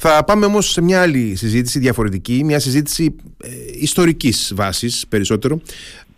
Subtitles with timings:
[0.00, 3.48] Θα πάμε όμως σε μια άλλη συζήτηση διαφορετική, μια συζήτηση ε,
[3.80, 5.60] ιστορικής βάσης περισσότερο.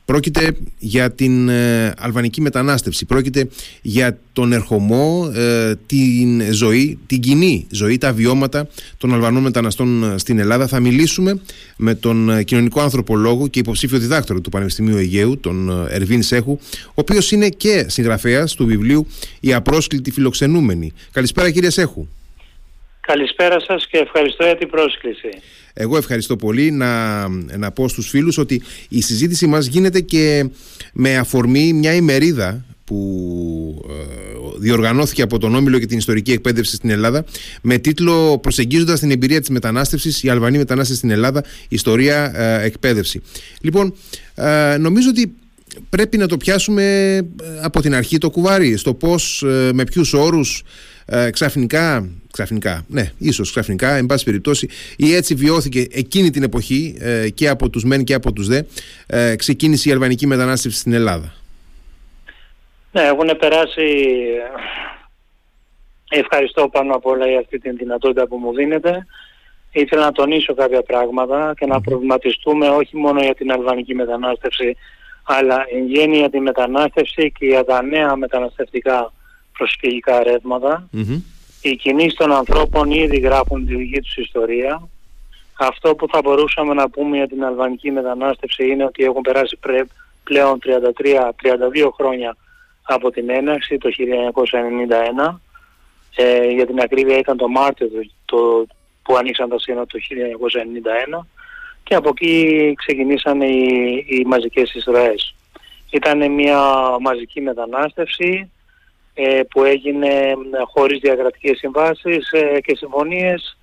[0.05, 3.49] Πρόκειται για την ε, αλβανική μετανάστευση, πρόκειται
[3.83, 8.69] για τον ερχομό, ε, την ζωή, την κοινή ζωή, τα βιώματα
[8.99, 10.67] των Αλβανών μεταναστών ε, στην Ελλάδα.
[10.67, 11.41] Θα μιλήσουμε
[11.77, 17.33] με τον κοινωνικό ανθρωπολόγο και υποψήφιο διδάκτορο του Πανεπιστημίου Αιγαίου, τον Ερβίν Σέχου, ο οποίος
[17.33, 19.07] είναι και συγγραφέας του βιβλίου
[19.41, 20.93] «Η απρόσκλητη φιλοξενούμενη».
[21.13, 22.07] Καλησπέρα κύριε Σέχου.
[23.01, 25.29] Καλησπέρα σας και ευχαριστώ για την πρόσκληση.
[25.73, 30.51] Εγώ ευχαριστώ πολύ να, να πω στους φίλους ότι η συζήτηση μας γίνεται και
[30.93, 33.95] με αφορμή μια ημερίδα που ε,
[34.59, 37.25] διοργανώθηκε από τον Όμιλο και την Ιστορική Εκπαίδευση στην Ελλάδα
[37.63, 43.23] με τίτλο «Προσεγγίζοντας την εμπειρία της μετανάστευσης, η Αλβανή μετανάστευση στην Ελλάδα, ιστορία, ε, εκπαίδευση».
[43.61, 43.95] Λοιπόν,
[44.35, 45.35] ε, νομίζω ότι
[45.91, 47.17] πρέπει να το πιάσουμε
[47.63, 50.63] από την αρχή το κουβάρι, στο πώς, με ποιους όρους
[51.13, 56.97] ε, ξαφνικά, ξαφνικά, ναι, ίσως ξαφνικά, εν πάση περιπτώσει, ή έτσι βιώθηκε εκείνη την εποχή
[57.01, 58.63] ε, και από τους μεν και από τους δε,
[59.07, 61.35] ε, ξεκίνησε η αλβανική μετανάστευση στην Ελλάδα.
[62.93, 64.07] Ναι, έχουν περάσει...
[66.13, 69.07] Ευχαριστώ πάνω απ' όλα για αυτή την δυνατότητα που μου δίνετε.
[69.73, 74.77] Ήθελα να τονίσω κάποια πράγματα και να προβληματιστούμε όχι μόνο για την αλβανική μετανάστευση,
[75.23, 79.13] αλλά εν γέννη για τη μετανάστευση και για τα νέα μεταναστευτικά
[79.61, 80.23] προσφυγικά
[81.63, 84.89] Οι κινήσεις των ανθρώπων ήδη γράφουν τη δική τους ιστορία.
[85.59, 89.59] Αυτό που θα μπορούσαμε να πούμε για την αλβανική μετανάστευση είναι ότι έχουν περάσει
[90.25, 92.37] πλέον 33-32 χρόνια
[92.83, 93.91] από την έναρξη το
[95.31, 95.39] 1991.
[96.15, 97.89] Ε, για την ακρίβεια ήταν το Μάρτιο
[98.25, 98.67] το,
[99.03, 99.99] που ανοίξαν τα σύνορα το
[101.21, 101.27] 1991
[101.83, 105.35] και από εκεί ξεκινήσαν οι, οι μαζικές εισρωές.
[105.91, 106.61] Ήταν μια
[107.01, 108.60] μαζική μετανάστευση ε,
[109.51, 110.33] που έγινε
[110.65, 113.59] χωρίς διακρατικές συμβάσεις ε, και συμφωνίες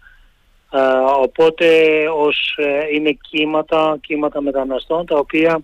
[0.72, 0.80] ε,
[1.22, 1.68] οπότε
[2.16, 2.58] ως
[2.94, 5.62] είναι κύματα, κύματα μεταναστών τα οποία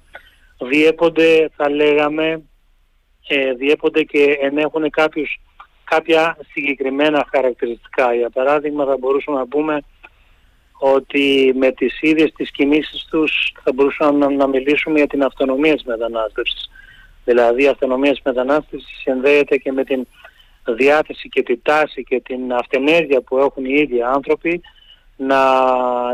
[0.58, 2.42] διέπονται θα λέγαμε
[3.58, 5.40] διέπονται και ενέχουν κάποιους,
[5.84, 8.14] κάποια συγκεκριμένα χαρακτηριστικά.
[8.14, 9.82] Για παράδειγμα θα μπορούσαμε να πούμε
[10.80, 15.84] ότι με τις ίδιες τις κινήσεις τους θα μπορούσαμε να μιλήσουμε για την αυτονομία της
[15.84, 16.70] μετανάστευσης.
[17.26, 20.08] Δηλαδή η αυτονομία της μετανάστευσης συνδέεται και με την
[20.66, 24.62] διάθεση και την τάση και την αυτενέργεια που έχουν οι ίδιοι άνθρωποι
[25.18, 25.42] να,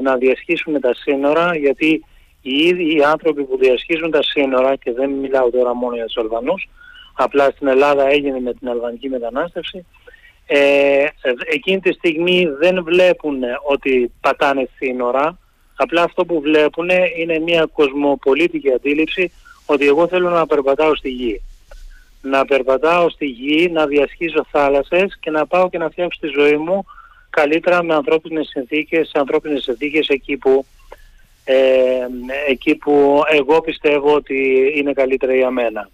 [0.02, 2.06] να διασχίσουν τα σύνορα γιατί
[2.42, 6.18] οι ίδιοι οι άνθρωποι που διασχίζουν τα σύνορα και δεν μιλάω τώρα μόνο για τους
[6.18, 6.70] Αλβανούς
[7.14, 9.86] απλά στην Ελλάδα έγινε με την αλβανική μετανάστευση
[10.52, 11.06] ε,
[11.52, 15.38] εκείνη τη στιγμή δεν βλέπουν ότι πατάνε σύνορα.
[15.76, 19.32] Απλά αυτό που βλέπουν είναι μια κοσμοπολίτικη αντίληψη
[19.74, 21.42] ότι εγώ θέλω να περπατάω στη γη.
[22.22, 26.58] Να περπατάω στη γη, να διασχίζω θάλασσες και να πάω και να φτιάξω τη ζωή
[26.58, 26.86] μου
[27.30, 30.66] καλύτερα με ανθρώπινες συνθήκες, σε ανθρώπινες συνθήκες εκεί που,
[31.44, 31.56] ε,
[32.48, 35.90] εκεί που εγώ πιστεύω ότι είναι καλύτερα για μένα.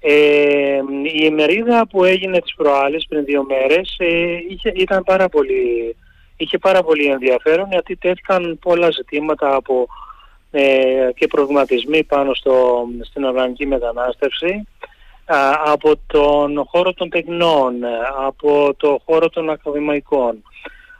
[0.00, 5.96] Ε, η ημερίδα που έγινε τις προάλλες πριν δύο μέρες ε, είχε, ήταν πάρα πολύ,
[6.36, 9.86] είχε πάρα πολύ ενδιαφέρον γιατί τέθηκαν πολλά ζητήματα από
[10.58, 14.66] ε, και προβληματισμοί πάνω στο, στην οργανική μετανάστευση.
[15.64, 17.74] Από τον χώρο των τεχνών,
[18.26, 20.42] από το χώρο των ακαδημαϊκών,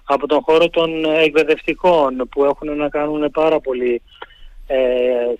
[0.05, 4.03] από τον χώρο των εκπαιδευτικών που έχουν να κάνουν πάρα πολύ
[4.67, 4.77] ε,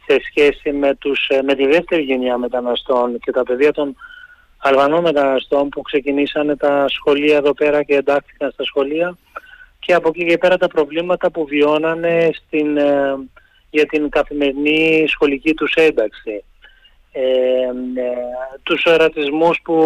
[0.07, 3.97] σε σχέση με, τους, με τη δεύτερη γενιά μεταναστών και τα παιδεία των
[4.59, 9.17] Αλβανών μεταναστών που ξεκινήσανε τα σχολεία εδώ πέρα και εντάχθηκαν στα σχολεία.
[9.79, 13.17] Και από εκεί και πέρα τα προβλήματα που βιώνανε στην, ε,
[13.77, 16.45] για την καθημερινή σχολική τους ένταξη.
[17.13, 18.17] Ε, ε,
[18.63, 19.77] τους ρατσισμούς που,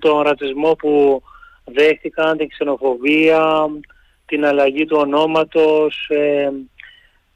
[0.00, 1.22] τον ρατσισμό που
[1.64, 3.70] δέχτηκαν, την ξενοφοβία,
[4.26, 6.50] την αλλαγή του ονόματος ε,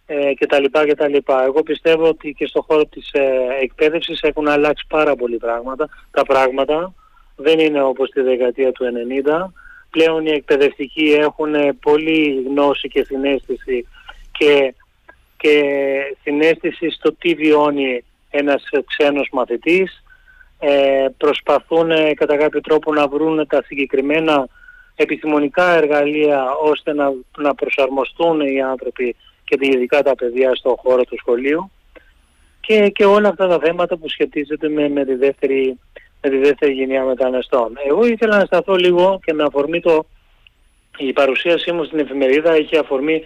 [0.06, 0.64] ε, κτλ.
[0.70, 1.16] κτλ.
[1.46, 5.88] Εγώ πιστεύω ότι και στον χώρο της ε, εκπαίδευσης έχουν αλλάξει πάρα πολύ πράγματα.
[6.10, 6.94] Τα πράγματα
[7.36, 9.46] δεν είναι όπως τη δεκαετία του 90.
[9.90, 13.86] Πλέον οι εκπαιδευτικοί έχουν πολύ γνώση και συνέστηση
[14.38, 14.74] και
[15.44, 20.02] και συνέστηση στο τι βιώνει ένας ξένος μαθητής.
[20.58, 24.48] Ε, προσπαθούν κατά κάποιο τρόπο να βρουν τα συγκεκριμένα
[24.96, 31.16] επιστημονικά εργαλεία ώστε να, να προσαρμοστούν οι άνθρωποι και ειδικά τα παιδιά στον χώρο του
[31.18, 31.70] σχολείου
[32.60, 35.78] και, και όλα αυτά τα θέματα που σχετίζονται με, με, τη, δεύτερη,
[36.22, 37.72] με τη δεύτερη γενιά μεταναστών.
[37.88, 40.06] Εγώ ήθελα να σταθώ λίγο και με αφορμή το,
[40.96, 43.22] η παρουσίασή μου στην εφημερίδα είχε αφορμή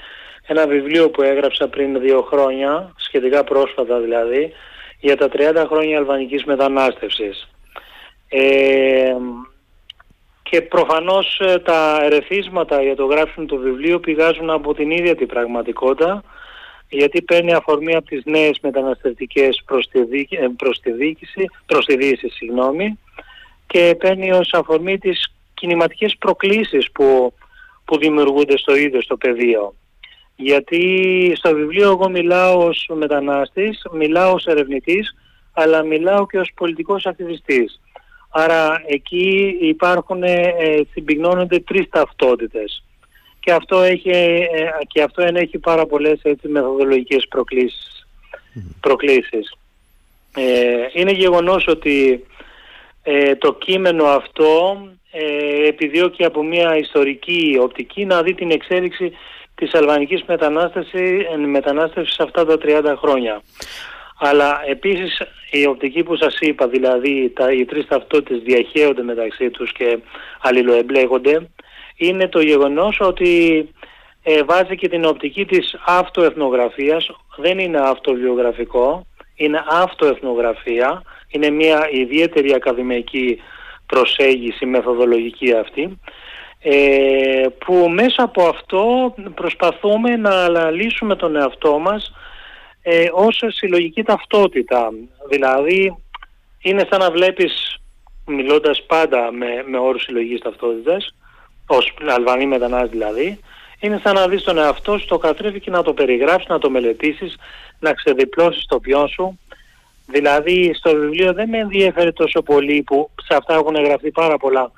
[0.49, 4.53] ένα βιβλίο που έγραψα πριν δύο χρόνια, σχετικά πρόσφατα δηλαδή,
[5.01, 7.49] για τα 30 χρόνια αλβανικής μετανάστευσης.
[8.29, 9.17] Ε,
[10.43, 15.27] και προφανώς ε, τα ερεθίσματα για το γράφημα του βιβλίου πηγάζουν από την ίδια την
[15.27, 16.23] πραγματικότητα
[16.89, 20.01] γιατί παίρνει αφορμή από τις νέες μεταναστευτικές προς τη,
[20.57, 22.99] προς τη, διοίκηση, προς τη διοίκηση, συγγνώμη,
[23.67, 27.35] και παίρνει ως αφορμή τις κινηματικές προκλήσεις που,
[27.85, 29.75] που δημιουργούνται στο ίδιο στο πεδίο.
[30.41, 35.15] Γιατί στο βιβλίο εγώ μιλάω ως μετανάστης, μιλάω ως ερευνητής,
[35.53, 37.81] αλλά μιλάω και ως πολιτικός ακτιβιστής.
[38.31, 40.55] Άρα εκεί υπάρχουν, ε,
[40.93, 42.85] συμπυκνώνονται τρεις ταυτότητες.
[43.41, 44.47] Και αυτό, έχει, ε,
[44.87, 48.07] και αυτό ενέχει πάρα πολλές έτσι, μεθοδολογικές προκλήσεις.
[48.81, 49.57] προκλήσεις.
[50.35, 52.27] Ε, είναι γεγονός ότι
[53.03, 59.13] ε, το κείμενο αυτό ε, επιδιώκει από μια ιστορική οπτική να δει την εξέλιξη
[59.59, 63.43] της αλβανικής μετανάστευσης, μετανάστευσης αυτά τα 30 χρόνια.
[64.19, 69.73] Αλλά επίσης η οπτική που σας είπα, δηλαδή τα, οι τρεις ταυτότητες διαχέονται μεταξύ τους
[69.73, 69.99] και
[70.41, 71.49] αλληλοεμπλέγονται,
[71.97, 73.69] είναι το γεγονός ότι
[74.23, 82.55] ε, βάζει και την οπτική της αυτοεθνογραφίας, δεν είναι αυτοβιογραφικό, είναι αυτοεθνογραφία, είναι μια ιδιαίτερη
[82.55, 83.39] ακαδημαϊκή
[83.87, 85.99] προσέγγιση μεθοδολογική αυτή,
[86.63, 92.13] ε, που μέσα από αυτό προσπαθούμε να αναλύσουμε τον εαυτό μας
[92.83, 94.91] ε, ως συλλογική ταυτότητα.
[95.29, 95.97] Δηλαδή
[96.63, 97.81] είναι σαν να βλέπεις,
[98.27, 101.15] μιλώντας πάντα με, με όρους συλλογικής ταυτότητας,
[101.67, 103.41] ως Αλβανή μετανάστη δηλαδή,
[103.81, 106.71] είναι σαν να δεις τον εαυτό σου, το κατρέφει και να το περιγράψεις, να το
[106.71, 107.37] μελετήσεις,
[107.79, 109.39] να ξεδιπλώσεις το ποιόν σου.
[110.07, 114.71] Δηλαδή στο βιβλίο δεν με ενδιαφέρει τόσο πολύ που σε αυτά έχουν γραφτεί πάρα πολλά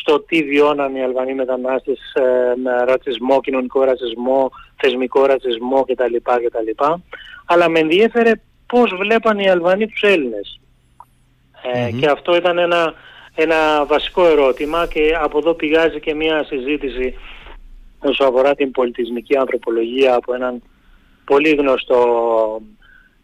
[0.00, 6.14] στο τι βιώναν οι Αλβανοί μετανάστες ε, με ρατσισμό, κοινωνικό ρατσισμό, θεσμικό ρατσισμό κτλ.
[6.22, 6.84] κτλ.
[7.46, 8.32] Αλλά με ενδιέφερε
[8.66, 10.60] πώς βλέπαν οι Αλβανοί τους Έλληνες.
[11.72, 12.94] Ε, και αυτό ήταν ένα,
[13.34, 17.14] ένα βασικό ερώτημα και από εδώ πηγάζει και μια συζήτηση
[17.98, 20.62] όσο αφορά την πολιτισμική ανθρωπολογία από έναν
[21.24, 22.00] πολύ γνωστό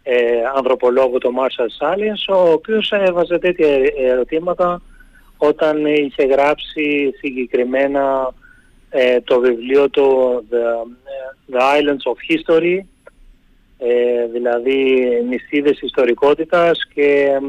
[0.02, 0.16] ε,
[0.56, 4.82] ανθρωπολόγο, τον Μάρσαλ Σάλιενς, ο οποίος έβαζε τέτοια ερωτήματα
[5.46, 8.34] όταν είχε γράψει συγκεκριμένα
[8.90, 10.08] ε, το βιβλίο του
[10.50, 10.86] The,
[11.54, 12.78] The Islands of History,
[13.78, 17.40] ε, δηλαδή νησίδες ιστορικότητας και,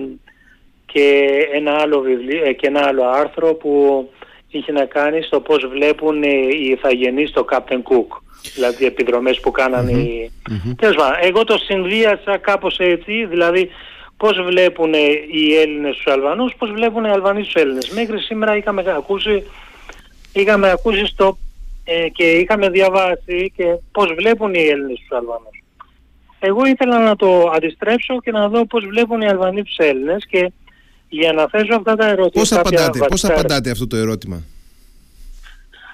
[0.85, 4.09] και, ένα άλλο βιβλίο, ε, και ένα άλλο άρθρο που
[4.49, 8.21] είχε να κάνει στο πώς βλέπουν οι ηθαγενείς το Captain Cook.
[8.55, 10.31] Δηλαδή οι επιδρομές που κάνανε οι...
[10.77, 13.69] Τέλος πάντων, εγώ το συνδύασα κάπως έτσι, δηλαδή
[14.17, 14.93] πώς βλέπουν
[15.31, 17.89] οι Έλληνες τους Αλβανούς, πώς βλέπουν οι Αλβανοί τους Έλληνες.
[17.89, 19.43] Μέχρι σήμερα είχαμε ακούσει,
[20.33, 21.37] είχαμε ακούσει στο,
[21.83, 25.63] ε, και είχαμε διαβάσει και πώς βλέπουν οι Έλληνες τους Αλβανούς.
[26.39, 30.51] Εγώ ήθελα να το αντιστρέψω και να δω πώς βλέπουν οι Αλβανοί τους Έλληνες και
[31.09, 32.39] για να θέσω αυτά τα ερωτήματα.
[32.39, 34.43] Πώς απαντάτε, πώς απαντάτε αυτό το ερώτημα;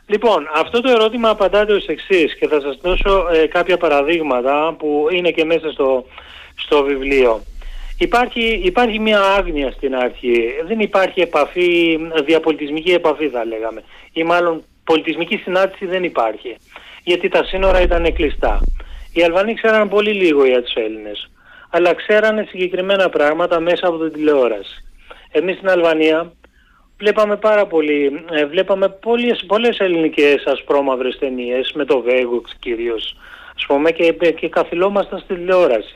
[0.05, 5.07] Λοιπόν, αυτό το ερώτημα απαντάτε ως εξής και θα σας δώσω ε, κάποια παραδείγματα που
[5.11, 6.05] είναι και μέσα στο,
[6.55, 7.41] στο βιβλίο.
[8.01, 10.35] Υπάρχει, υπάρχει μια άγνοια στην αρχή.
[10.67, 13.83] Δεν υπάρχει επαφή, διαπολιτισμική επαφή θα λέγαμε.
[14.13, 16.57] Ή μάλλον πολιτισμική συνάντηση δεν υπάρχει.
[17.03, 18.59] Γιατί τα σύνορα ήταν κλειστά.
[19.13, 21.29] Οι Αλβανοί ξέραν πολύ λίγο για τους Έλληνες.
[21.69, 24.83] Αλλά ξέρανε συγκεκριμένα πράγματα μέσα από την τηλεόραση.
[25.31, 26.31] Εμείς στην Αλβανία
[26.97, 33.15] βλέπαμε πάρα πολύ, ε, βλέπαμε πολλές, πολλές ελληνικές ασπρόμαυρες ταινίες, με το Βέγουξ κυρίως,
[33.55, 35.95] ας πούμε, και, και καθυλόμασταν στη τηλεόραση.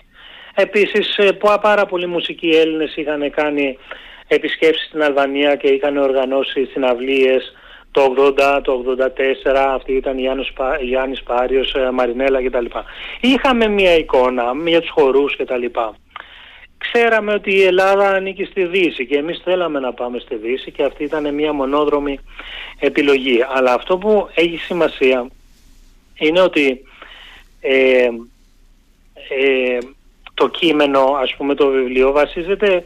[0.55, 1.31] Επίσης, ε,
[1.62, 3.77] πάρα πολλοί μουσικοί Έλληνες είχαν κάνει
[4.27, 7.53] επισκέψεις στην Αλβανία και είχαν οργανώσει συναυλίες
[7.91, 12.65] το 80, το 84, αυτή ήταν Γιάννης, Γιάννης Πάριος, ε, Μαρινέλα κτλ.
[13.19, 15.65] Είχαμε μια εικόνα για τους χορούς κτλ
[16.91, 20.83] ξέραμε ότι η Ελλάδα ανήκει στη Δύση και εμείς θέλαμε να πάμε στη Δύση και
[20.83, 22.19] αυτή ήταν μια μονόδρομη
[22.79, 23.45] επιλογή.
[23.55, 25.27] Αλλά αυτό που έχει σημασία
[26.17, 26.85] είναι ότι
[27.62, 28.09] ε,
[29.29, 29.77] ε,
[30.36, 32.86] το κείμενο, ας πούμε το βιβλίο, βασίζεται,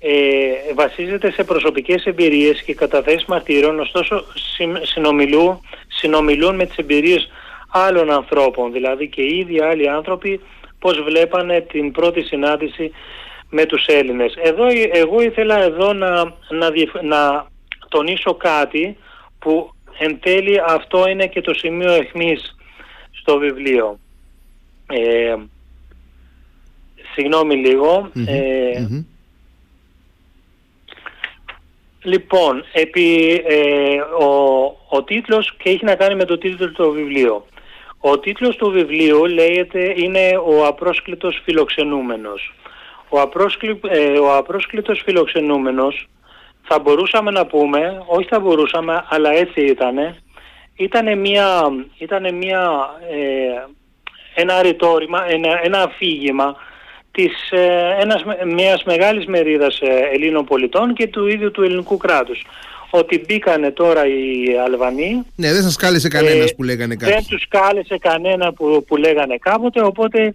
[0.00, 4.24] ε, βασίζεται σε προσωπικές εμπειρίες και καταθέσεις μαρτύρων, ωστόσο
[4.82, 7.30] συνομιλούν, συνομιλούν με τις εμπειρίες
[7.68, 10.40] άλλων ανθρώπων, δηλαδή και οι ίδιοι άλλοι άνθρωποι
[10.78, 12.90] πώς βλέπανε την πρώτη συνάντηση
[13.50, 14.34] με τους Έλληνες.
[14.42, 16.10] Εδώ, εγώ ήθελα εδώ να,
[16.48, 16.70] να,
[17.02, 17.46] να
[17.88, 18.96] τονίσω κάτι
[19.38, 22.56] που εν τέλει αυτό είναι και το σημείο εχμής
[23.10, 23.98] στο βιβλίο.
[24.86, 25.34] Ε,
[27.14, 27.62] συγγνώμη
[28.26, 28.86] ε,
[32.02, 37.44] Λοιπόν, επί, ε, ο, ο τίτλος και έχει να κάνει με το τίτλο του βιβλίου.
[37.98, 42.54] Ο τίτλος του βιβλίου λέγεται είναι «Ο απρόσκλητος φιλοξενούμενος».
[43.08, 46.08] Ο, απρόσκλη, ε, ο απρόσκλητος φιλοξενούμενος
[46.62, 50.16] θα μπορούσαμε να πούμε, όχι θα μπορούσαμε, αλλά έτσι ήτανε,
[50.76, 51.62] ήταν μια,
[51.98, 53.70] ήτανε μια, ε,
[54.34, 56.56] ένα ρητόρημα, ένα, ένα αφήγημα
[57.14, 62.44] της, ε, ένας, μιας μεγάλης μερίδας ε, Ελλήνων πολιτών και του ίδιου του ελληνικού κράτους.
[62.90, 65.22] Ότι μπήκανε τώρα οι Αλβανοί.
[65.36, 67.14] Ναι, δεν σας κάλεσε κανένας ε, που λέγανε κάποιοι.
[67.14, 70.34] Δεν τους κάλεσε κανένα που, που λέγανε κάποτε, οπότε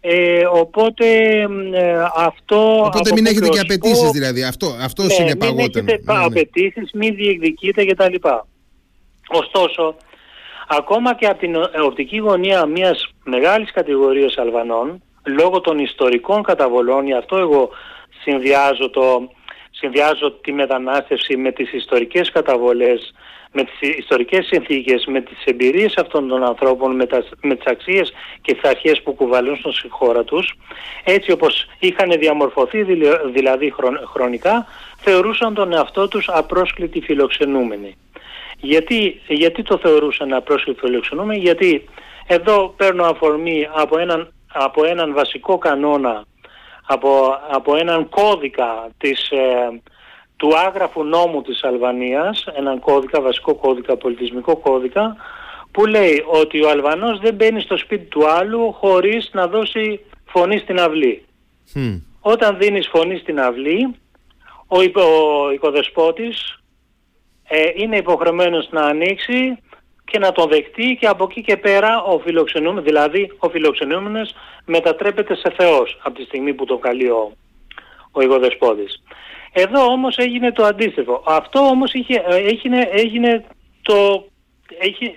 [0.00, 1.06] ε, οπότε
[1.72, 2.82] ε, αυτό...
[2.84, 5.84] Οπότε μην έχετε και απαιτήσεις δηλαδή, αυτό, αυτός ναι, συνεπαγόταν.
[5.84, 6.24] Μην έχετε ναι, ναι.
[6.24, 8.14] απαιτήσεις, μην διεκδικείτε κτλ.
[9.28, 9.94] Ωστόσο,
[10.68, 17.14] ακόμα και από την οπτική γωνία μιας μεγάλης κατηγορίας Αλβανών, λόγω των ιστορικών καταβολών, γι'
[17.14, 17.70] αυτό εγώ
[18.22, 19.30] συνδυάζω, το,
[19.70, 23.14] συνδυάζω τη μετανάστευση με τις ιστορικές καταβολές,
[23.52, 28.12] με τις ιστορικές συνθήκες, με τις εμπειρίες αυτών των ανθρώπων, με, τα, με τις αξίες
[28.40, 30.54] και τις αρχές που κουβαλούν στη χώρα τους,
[31.04, 32.82] έτσι όπως είχαν διαμορφωθεί
[33.32, 33.74] δηλαδή
[34.12, 34.66] χρονικά,
[35.00, 37.96] θεωρούσαν τον εαυτό τους απρόσκλητη φιλοξενούμενοι.
[38.60, 41.84] Γιατί, γιατί το θεωρούσαν απρόσκλητη φιλοξενούμενοι, γιατί
[42.26, 46.24] εδώ παίρνω αφορμή από έναν, από έναν βασικό κανόνα,
[46.86, 49.80] από, από έναν κώδικα της, ε,
[50.36, 55.16] του άγραφου νόμου της Αλβανίας, έναν κώδικα, βασικό κώδικα, πολιτισμικό κώδικα,
[55.70, 60.58] που λέει ότι ο Αλβανός δεν μπαίνει στο σπίτι του άλλου χωρίς να δώσει φωνή
[60.58, 61.26] στην αυλή.
[62.20, 63.94] Όταν δίνεις φωνή στην αυλή,
[64.66, 65.00] ο, υπο,
[65.44, 66.58] ο οικοδεσπότης
[67.48, 69.58] ε, είναι υποχρεωμένος να ανοίξει
[70.10, 74.34] και να τον δεχτεί και από εκεί και πέρα ο φιλοξενούμενος, δηλαδή ο φιλοξενούμενος
[74.64, 77.32] μετατρέπεται σε Θεός από τη στιγμή που τον καλεί ο,
[78.12, 78.20] ο
[79.52, 81.22] εδώ όμως έγινε το αντίστοιχο.
[81.26, 83.44] Αυτό όμως είχε, ε, έγινε, έγινε,
[83.82, 84.26] το,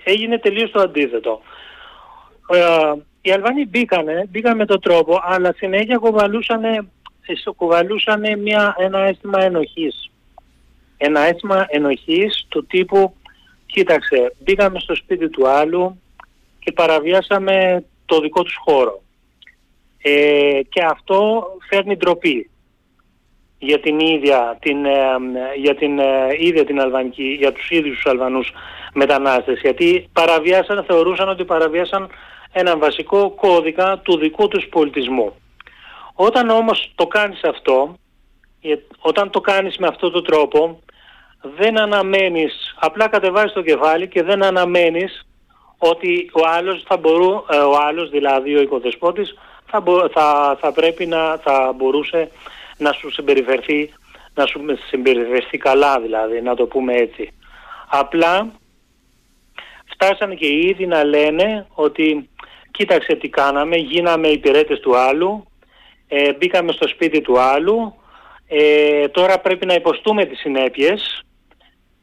[0.04, 1.40] έγινε τελείως το αντίθετο.
[2.48, 6.88] Ε, οι Αλβανοί μπήκανε, μπήκαν με τον τρόπο, αλλά συνέχεια κουβαλούσανε,
[7.56, 10.10] κουβαλούσανε μια, ένα αίσθημα ενοχής.
[10.96, 13.14] Ένα αίσθημα ενοχής του τύπου,
[13.72, 16.00] κοίταξε, μπήκαμε στο σπίτι του άλλου
[16.58, 19.02] και παραβιάσαμε το δικό τους χώρο.
[20.02, 22.50] Ε, και αυτό φέρνει ντροπή
[23.58, 24.90] για την ίδια την, ε,
[25.56, 28.52] για την ε, ίδια την Αλβανική, για τους ίδιους τους Αλβανούς
[28.94, 29.60] μετανάστες.
[29.60, 32.10] Γιατί παραβιάσαν, θεωρούσαν ότι παραβιάσαν
[32.52, 35.34] έναν βασικό κώδικα του δικού τους πολιτισμού.
[36.14, 37.94] Όταν όμως το κάνεις αυτό,
[38.98, 40.80] όταν το κάνεις με αυτόν τον τρόπο,
[41.42, 45.26] δεν αναμένεις, απλά κατεβάζεις το κεφάλι και δεν αναμένεις
[45.78, 49.34] ότι ο άλλος, θα μπορού, ε, ο άλλος δηλαδή ο οικοδεσπότης
[49.66, 49.82] θα,
[50.12, 52.30] θα, θα πρέπει να θα μπορούσε
[52.78, 53.92] να σου συμπεριφερθεί,
[54.34, 57.32] να σου συμπεριφερθεί καλά δηλαδή, να το πούμε έτσι.
[57.88, 58.50] Απλά
[59.86, 62.30] φτάσανε και οι ίδιοι να λένε ότι
[62.70, 65.46] κοίταξε τι κάναμε, γίναμε υπηρέτες του άλλου,
[66.08, 67.94] ε, μπήκαμε στο σπίτι του άλλου,
[68.48, 71.24] ε, τώρα πρέπει να υποστούμε τις συνέπειες.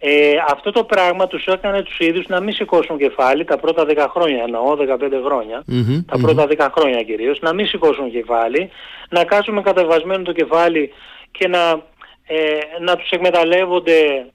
[0.01, 4.08] Ε, αυτό το πράγμα τους έκανε τους ίδιους να μην σηκώσουν κεφάλι τα πρώτα 10
[4.10, 5.63] χρόνια, εννοώ 15 χρονια
[6.06, 8.70] τα πρώτα 10 χρόνια κυρίως, να μην σηκώσουν κεφάλι,
[9.10, 10.91] να κάτσουμε κατεβασμένο το κεφάλι
[11.32, 11.82] και να,
[12.27, 14.25] ε, να τους εκμεταλλεύονται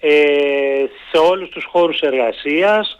[0.00, 0.10] ε,
[1.10, 2.98] σε όλους τους χώρους εργασίας,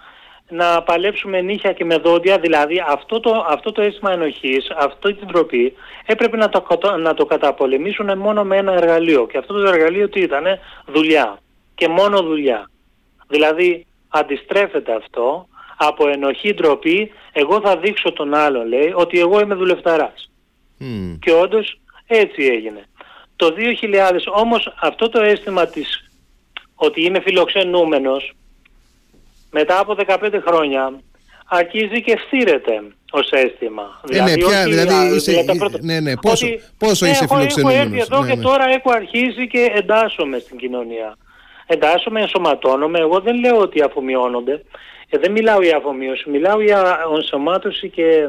[0.48, 5.26] να παλέψουμε νύχια και με δόντια, δηλαδή αυτό το, αυτό το αίσθημα ενοχής, αυτή την
[5.26, 5.74] τροπή,
[6.06, 6.66] έπρεπε να το,
[6.98, 9.26] να το καταπολεμήσουν μόνο με ένα εργαλείο.
[9.26, 10.44] Και αυτό το εργαλείο τι ήταν,
[10.86, 11.38] δουλειά.
[11.78, 12.70] Και μόνο δουλειά.
[13.28, 19.54] Δηλαδή αντιστρέφεται αυτό από ενοχή ντροπή, εγώ θα δείξω τον άλλον λέει ότι εγώ είμαι
[19.54, 20.30] δουλευταράς.
[21.20, 22.84] Και όντως έτσι έγινε.
[23.36, 26.10] Το 2000 όμως αυτό το αίσθημα της
[26.74, 28.32] ότι είμαι φιλοξενούμενος
[29.50, 31.00] μετά από 15 χρόνια
[31.48, 34.00] αρχίζει και ευθύρεται ως αίσθημα.
[34.10, 35.78] Ε, ναι, δηλαδή, ποια, δηλαδή είσαι, πρώτα...
[35.80, 37.80] ναι, ναι, πόσο, ότι, πόσο είσαι έχω, φιλοξενούμενος.
[37.80, 38.42] Έχω έρθει εδώ ναι, και ναι.
[38.42, 41.16] τώρα έχω αρχίσει και εντάσσομαι στην κοινωνία.
[41.70, 42.98] Εντάσσομαι, ενσωματώνομαι.
[42.98, 44.64] Εγώ δεν λέω ότι αφομοιώνονται.
[45.08, 46.30] Ε, δεν μιλάω για αφομοίωση.
[46.30, 48.28] Μιλάω για ενσωμάτωση και,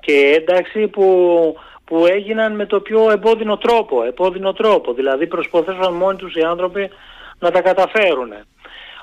[0.00, 1.04] και ένταξη που
[1.84, 4.92] που έγιναν με το πιο επώδυνο τρόπο, επώδυνο τρόπο.
[4.92, 6.88] Δηλαδή προσπαθούσαν μόνοι τους οι άνθρωποι
[7.38, 8.28] να τα καταφέρουν.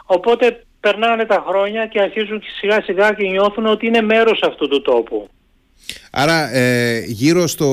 [0.05, 4.81] Οπότε περνάνε τα χρόνια και αρχίζουν σιγά σιγά και νιώθουν ότι είναι μέρος αυτού του
[4.81, 5.29] τόπου.
[6.11, 7.67] Άρα ε, γύρω στο,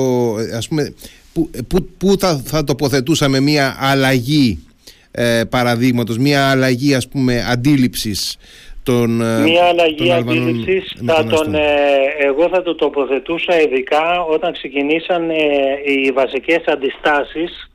[0.57, 0.93] ας πούμε,
[1.33, 4.66] πού, πού, πού θα, θα τοποθετούσαμε μια αλλαγή
[5.19, 8.37] ε, παραδείγματος, μια αλλαγή ας πούμε αντίληψης
[8.83, 11.65] των ε, Μια αλλαγή αντίληψης θα τον, ε,
[12.17, 15.35] εγώ θα το τοποθετούσα ειδικά όταν ξεκινήσαν ε,
[15.85, 17.71] οι βασικές αντιστάσεις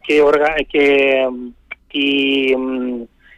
[0.00, 1.06] και, οργα, και
[1.90, 2.08] οι,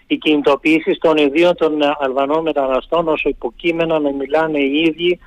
[0.06, 5.18] οι κινητοποιήσεις των ιδίων των Αλβανών μεταναστών όσο υποκείμενα να μιλάνε οι ίδιοι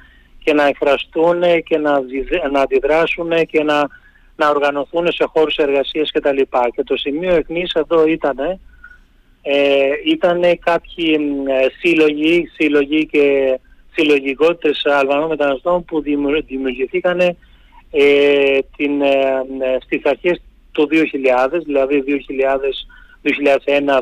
[0.44, 1.92] και να εκφραστούν και να,
[2.52, 3.88] να αντιδράσουν και να,
[4.42, 6.42] να οργανωθούν σε χώρους εργασίας κτλ.
[6.76, 8.38] Και το σημείο εκνής εδώ ήταν
[9.42, 11.18] ε, ήταν κάποιοι
[11.48, 13.60] ε, σύλλογοι, σύλλογοι και
[13.92, 17.20] συλλογικότητες Αλβανών μεταναστών που δημιουργηθήκαν
[17.92, 19.44] ε, την, ε,
[19.86, 22.12] στις αρχές του 2000, δηλαδή 2000,
[23.24, 24.02] 2001,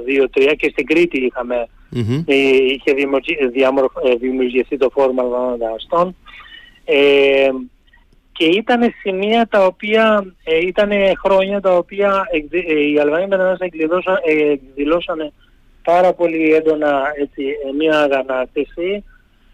[0.49, 1.67] 2003 και στην Κρήτη είχαμε,
[2.25, 2.93] ε, είχε
[4.19, 6.15] δημιουργηθεί το φόρμα Αλβανών μεταναστών.
[8.39, 10.91] Ε, και ήταν σημεία τα οποία, ε, ήταν
[11.23, 13.69] χρόνια τα οποία ε, οι Αλβανοί μετανάστες
[14.25, 15.33] εκδηλώσαν
[15.83, 19.03] πάρα πολύ έντονα έτσι, ε, μια αγανάκτηση,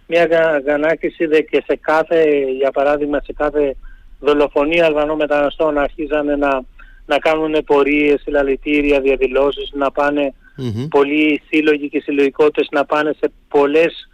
[0.07, 2.25] μια αγανάκτηση δε και σε κάθε,
[2.57, 3.75] για παράδειγμα σε κάθε
[4.19, 6.63] δολοφονία Αλβανών μεταναστών αρχίζανε να,
[7.05, 10.87] να κάνουν πορείες, συλλαλητήρια, διαδηλώσεις, να πάνε mm-hmm.
[10.89, 14.09] πολλοί σύλλογοι και συλλογικότητες να πάνε σε πολλές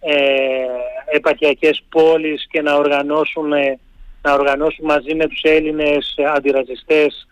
[0.00, 0.14] ε,
[1.16, 3.52] επαρχιακές πόλεις και να οργανώσουν
[4.24, 7.26] να οργανώσουν μαζί με τους Έλληνες αντιραζιστές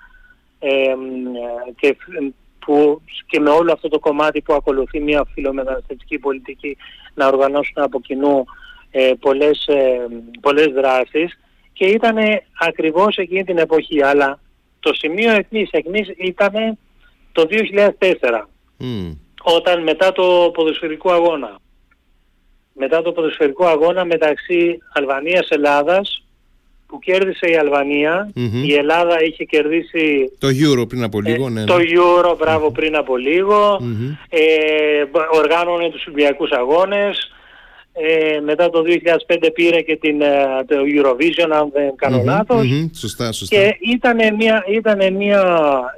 [0.58, 0.94] ε,
[1.76, 1.96] και,
[2.58, 6.76] που, και με όλο αυτό το κομμάτι που ακολουθεί μια φιλομεταναστευτική πολιτική
[7.14, 8.44] να οργανώσουν από κοινού
[8.90, 10.06] ε, πολλές, ε,
[10.40, 11.38] πολλές δράσεις.
[11.72, 12.16] Και ήταν
[12.58, 14.02] ακριβώς εκείνη την εποχή.
[14.02, 14.40] Αλλά
[14.80, 16.78] το σημείο εκνής, εκνής ήταν
[17.32, 18.48] το 2004
[19.42, 21.60] όταν μετά το ποδοσφαιρικό αγώνα
[22.72, 26.21] μετά το ποδοσφαιρικό αγώνα μεταξύ Αλβανίας-Ελλάδας
[26.92, 28.30] που κέρδισε η αλβανια
[28.66, 30.32] η Ελλάδα είχε κερδίσει...
[30.38, 31.66] Το Euro πριν από λίγο, ναι, ναι.
[31.66, 33.80] Το Euro, μπράβο, πριν από λίγο.
[34.28, 34.40] Ε,
[35.32, 37.32] οργάνωνε τους Ολυμπιακούς Αγώνες.
[37.92, 38.82] Ε, μετά το
[39.26, 42.66] 2005 πήρε και την, ε, το Eurovision, αν δεν κάνω λάθος.
[42.94, 43.56] Σωστά, σωστά.
[43.56, 45.44] Και ήταν μια, ήτανε μια,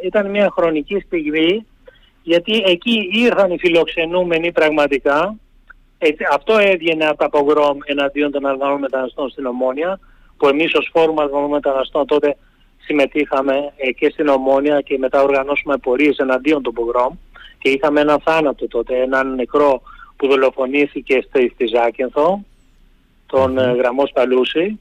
[0.05, 1.67] ήταν μια χρονική στιγμή,
[2.23, 5.37] γιατί εκεί ήρθαν οι φιλοξενούμενοι πραγματικά.
[6.33, 9.99] αυτό έβγαινε από τα πογρόμ εναντίον των Αλβανών μεταναστών στην Ομόνια
[10.45, 12.37] που εμείς ως φόρμα Αλβανών Μεταναστών τότε
[12.79, 17.15] συμμετείχαμε ε, και στην Ομόνια και μετά οργανώσουμε πορείες εναντίον του Πογκρόμ
[17.59, 19.83] και είχαμε έναν θάνατο τότε, έναν νεκρό
[20.17, 22.45] που δολοφονήθηκε στη, στη Ζάκενθο,
[23.27, 24.81] τον mm γραμμός Σπαλούση.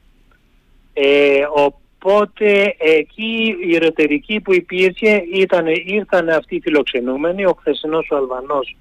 [0.92, 8.16] Ε, οπότε εκεί η ερωτερική που υπήρχε ήταν, ήρθαν αυτοί οι φιλοξενούμενοι, ο χθεσινός ο
[8.16, 8.76] Αλβανός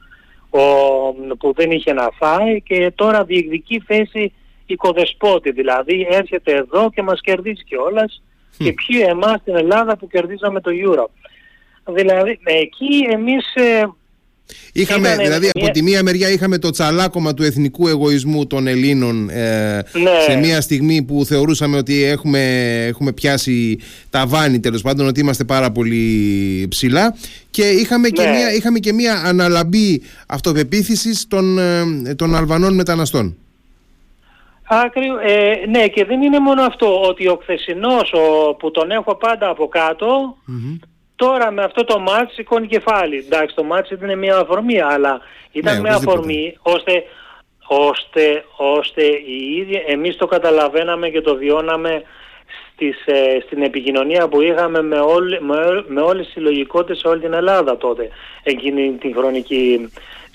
[0.50, 0.60] ο,
[1.40, 4.34] που δεν είχε να φάει και τώρα διεκδικεί θέση
[4.66, 8.22] οικοδεσπότη δηλαδή έρχεται εδώ και μας κερδίζει κιόλας
[8.58, 11.06] και ποιοι εμάς στην Ελλάδα που κερδίζαμε το Euro.
[11.94, 13.56] Δηλαδή εκεί εμείς...
[13.56, 13.84] Ε,
[14.74, 19.76] είχαμε, δηλαδή από τη μία μεριά είχαμε το τσαλάκωμα του εθνικού εγωισμού των Ελλήνων ε,
[19.76, 20.12] ναι.
[20.28, 22.40] σε μια στιγμή που θεωρούσαμε ότι έχουμε,
[22.86, 27.16] έχουμε πιάσει τα βάνη τέλος πάντων ότι είμαστε πάρα πολύ ψηλά
[27.50, 28.30] και είχαμε, και, ναι.
[28.30, 31.60] μια, είχαμε και μια αναλαμπή αυτοπεποίθησης των,
[32.06, 33.38] ε, των Αλβανών μεταναστών.
[34.68, 39.16] Άκρη, ε, ναι και δεν είναι μόνο αυτό ότι ο χθεσινός ο, που τον έχω
[39.16, 39.70] πάντα από
[41.16, 43.18] τώρα με αυτό το μάτς σηκώνει κεφάλι.
[43.18, 45.20] Εντάξει το μάτς ήταν μια αφορμή αλλά
[45.52, 47.04] ήταν ναι, μια αφορμή ώστε,
[47.68, 52.04] ώστε, ώστε οι ίδιοι, εμείς το καταλαβαίναμε και το βιώναμε
[52.74, 57.22] στις, ε, στην επικοινωνία που είχαμε με, όλ, με, με όλες τις συλλογικότητες σε όλη
[57.22, 58.10] την Ελλάδα τότε
[58.44, 59.90] εκείνη την χρονική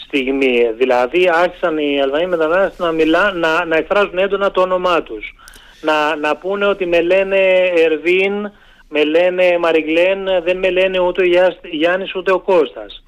[0.08, 0.72] στιγμή.
[0.78, 5.34] Δηλαδή άρχισαν οι Αλβανοί μετανάστες να, μιλά, να, να εκφράζουν έντονα το όνομά τους.
[5.80, 7.38] Να, να πούνε ότι με λένε
[7.76, 8.50] Ερβίν,
[8.88, 11.26] με λένε Μαριγλέν, δεν με λένε ούτε ο
[11.70, 13.04] Γιάννης ούτε ο Κώστας.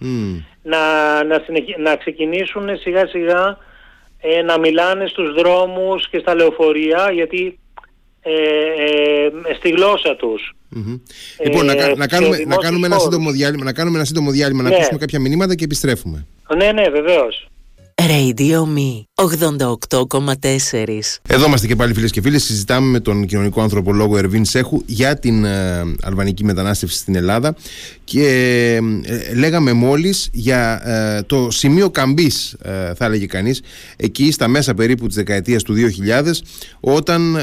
[0.62, 0.78] Να,
[1.24, 1.42] να,
[1.78, 3.58] να ξεκινήσουν σιγά σιγά
[4.20, 7.58] ε, να μιλάνε στους δρόμους και στα λεωφορεία γιατί
[8.22, 8.32] ε,
[9.50, 10.54] ε, στη γλώσσα τους.
[11.44, 14.68] Λοιπόν, να, να, κάνουμε, να, κάνουμε ένα σύντομο διάλειμμα, να κάνουμε ένα σύντομο διάλειμμα, να
[14.68, 14.74] ναι.
[14.74, 16.26] ακούσουμε κάποια μηνύματα και επιστρέφουμε.
[16.56, 17.50] Ναι, ναι, βεβαίως.
[18.00, 22.38] Radio Me 88,4 Εδώ είμαστε και πάλι φίλες και φίλοι.
[22.38, 27.54] Συζητάμε με τον κοινωνικό ανθρωπολόγο Ερβίν Σέχου για την ε, αλβανική μετανάστευση στην Ελλάδα
[28.04, 28.24] και
[29.04, 32.56] ε, λέγαμε μόλις για ε, το σημείο καμπής
[32.96, 33.62] θα έλεγε κανείς
[33.96, 35.74] εκεί στα μέσα περίπου της δεκαετίας του
[36.08, 36.22] 2000
[36.80, 37.36] όταν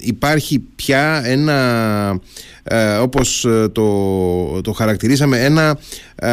[0.00, 2.20] υπάρχει πια ένα
[2.64, 5.78] ε, όπως ε, το, το χαρακτηρίσαμε ένα,
[6.14, 6.28] ε,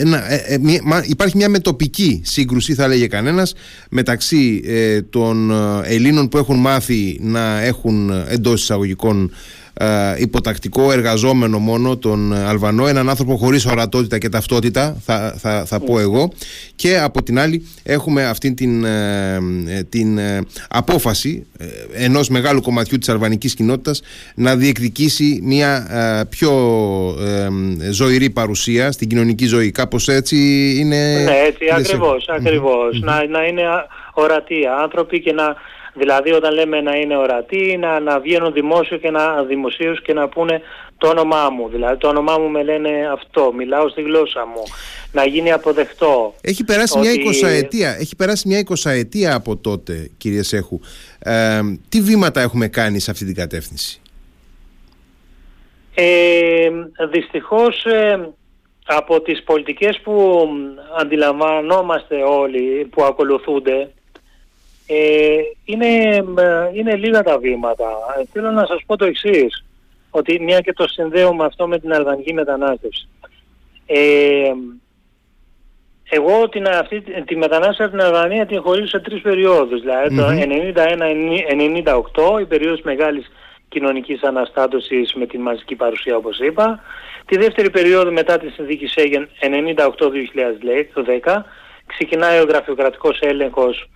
[0.00, 0.58] ένα ε,
[1.06, 3.54] υπάρχει μια μετοπική σύγκρουση θα έλεγε κανένας
[3.90, 4.62] μεταξύ
[5.10, 5.52] των
[5.84, 9.30] Ελλήνων που έχουν μάθει να έχουν εντός εισαγωγικών
[9.74, 15.80] ε, υποτακτικό εργαζόμενο μόνο τον Αλβανό, έναν άνθρωπο χωρίς ορατότητα και ταυτότητα θα, θα, θα
[15.80, 16.32] πω εγώ.
[16.76, 19.38] Και από την άλλη έχουμε αυτή την, ε,
[19.88, 21.46] την ε, απόφαση
[21.92, 24.02] ενός μεγάλου κομματιού της αλβανικής κοινότητας
[24.34, 25.86] να διεκδικήσει μια
[26.30, 26.50] πιο
[27.90, 29.70] ζωηρή παρουσία στην κοινωνική ζωή.
[29.70, 30.36] Κάπως έτσι
[30.78, 33.00] είναι ναι έτσι ακριβώς, ακριβώς.
[33.00, 33.62] Να, να είναι
[34.12, 35.56] ορατοί άνθρωποι και να
[35.94, 40.28] Δηλαδή όταν λέμε να είναι ορατοί, να, να βγαίνουν δημόσιο και να, δημοσίως και να
[40.28, 40.60] πούνε
[40.98, 41.68] το όνομά μου.
[41.68, 44.62] Δηλαδή το όνομά μου με λένε αυτό, μιλάω στη γλώσσα μου,
[45.12, 46.34] να γίνει αποδεκτό.
[46.40, 50.80] Έχει περάσει μια εικοσαετία, έχει περάσει μια εικοσαετία από τότε κύριε Σέχου.
[51.18, 54.00] Ε, τι βήματα έχουμε κάνει σε αυτή την κατεύθυνση;
[55.94, 56.70] Ε,
[57.10, 58.32] δυστυχώς ε,
[58.86, 60.46] από τις πολιτικές που
[60.98, 63.90] αντιλαμβανόμαστε όλοι που ακολουθούνται
[64.92, 66.24] ε, είναι,
[66.72, 67.84] είναι λίγα τα βήματα.
[68.18, 69.64] Ε, θέλω να σας πω το εξής,
[70.10, 73.08] ότι μια και το συνδέω αυτό με την αλβανική μετανάστευση.
[73.86, 74.52] Ε,
[76.10, 79.80] εγώ την, αυτή, τη μετανάστευση στην Αλβανία την χωρίζω σε τρεις περιόδους.
[79.80, 80.26] Δηλαδή το
[82.36, 83.30] 91-98, η περίοδος μεγάλης
[83.68, 86.80] κοινωνικής αναστάτωσης με την μαζική παρουσία όπως είπα.
[87.26, 89.28] Τη δεύτερη περίοδο μετά τη συνθήκη Σέγεν
[91.24, 91.42] 98-2010
[91.86, 93.88] ξεκινάει ο γραφειοκρατικός έλεγχος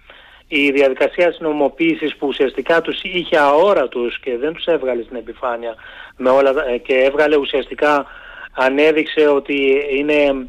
[0.48, 5.74] η διαδικασία συνομοποίησης που ουσιαστικά τους είχε αόρατους και δεν τους έβγαλε στην επιφάνεια
[6.16, 8.06] με όλα, και έβγαλε ουσιαστικά
[8.52, 10.46] ανέδειξε ότι είναι,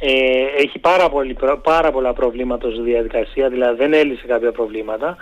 [0.00, 5.16] ε, έχει πάρα, πολύ, πάρα πολλά προβλήματα στη διαδικασία, δηλαδή δεν έλυσε κάποια προβλήματα.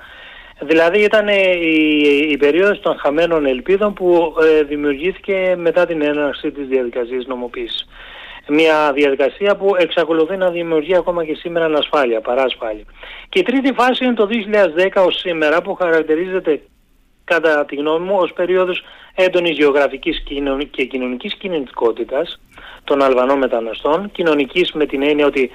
[0.61, 6.67] Δηλαδή ήταν η, η περίοδος των χαμένων ελπίδων που ε, δημιουργήθηκε μετά την έναρξη της
[6.67, 7.87] διαδικασίας νομοποίησης.
[8.49, 12.85] Μια διαδικασία που εξακολουθεί να δημιουργεί ακόμα και σήμερα ανασφάλεια, παράσφάλεια.
[13.29, 14.29] Και η τρίτη φάση είναι το
[14.97, 16.61] 2010 ως σήμερα που χαρακτηρίζεται
[17.25, 20.23] κατά τη γνώμη μου ως περίοδος έντονης γεωγραφικής
[20.71, 22.41] και κοινωνικής κινητικότητας
[22.85, 25.51] των Αλβανών μεταναστών, κοινωνικής με την έννοια ότι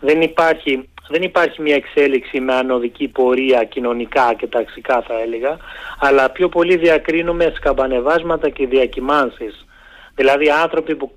[0.00, 5.56] δεν υπάρχει δεν υπάρχει μια εξέλιξη με ανωδική πορεία κοινωνικά και ταξικά θα έλεγα,
[5.98, 9.66] αλλά πιο πολύ διακρίνουμε σκαμπανεβάσματα και διακυμάνσεις.
[10.14, 11.12] Δηλαδή άνθρωποι που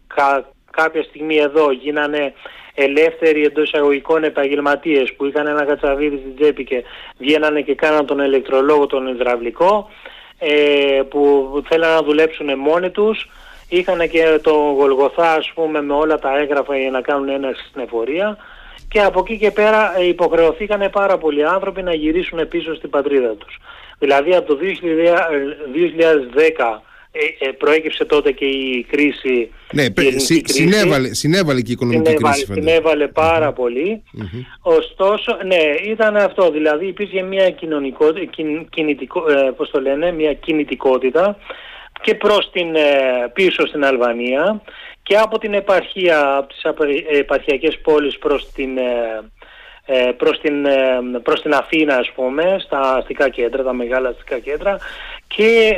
[0.72, 2.34] κάποια στιγμή εδώ γίνανε
[2.74, 6.84] ελεύθεροι εντός εισαγωγικών επαγγελματίες που είχαν ένα κατσαβίδι στην τσέπη και
[7.18, 9.90] βγαίνανε και κάναν τον ηλεκτρολόγο τον υδραυλικό
[10.40, 13.30] ε, που θέλανε να δουλέψουν μόνοι τους
[13.70, 17.82] είχαν και τον Γολγοθά ας πούμε με όλα τα έγγραφα για να κάνουν έναρξη στην
[17.82, 18.38] εφορία
[18.90, 23.36] και από εκεί και πέρα ε, υποχρεωθήκαν πάρα πολλοί άνθρωποι να γυρίσουν πίσω στην πατρίδα
[23.36, 23.58] τους.
[24.00, 24.58] Δηλαδή από το
[26.76, 26.80] 2010
[27.12, 29.52] ε, ε, προέκυψε τότε και η κρίση.
[29.74, 32.54] Ναι, η συ, συνέβαλε, συνέβαλε και η οικονομική συνέβαλε, κρίση.
[32.54, 34.04] Συνέβαλε πάρα πολύ.
[34.62, 36.52] Ωστόσο, ναι, ήταν αυτό.
[36.52, 38.06] Δηλαδή υπήρχε μια κοινωνικό,
[38.70, 39.24] κινητικό,
[39.58, 41.38] πώς το λένε, μια κινητικότητα
[42.02, 42.68] και προς την
[43.34, 44.62] πίσω στην Αλβανία
[45.04, 46.64] και από την επαρχία, από τις
[47.20, 49.24] επαρχιακές πόλεις προς την, ε,
[49.86, 54.40] ε, προς την, ε, προς την Αθήνα ας πούμε, στα αστικά κέντρα, τα μεγάλα αστικά
[54.40, 54.78] κέντρα
[55.28, 55.76] και,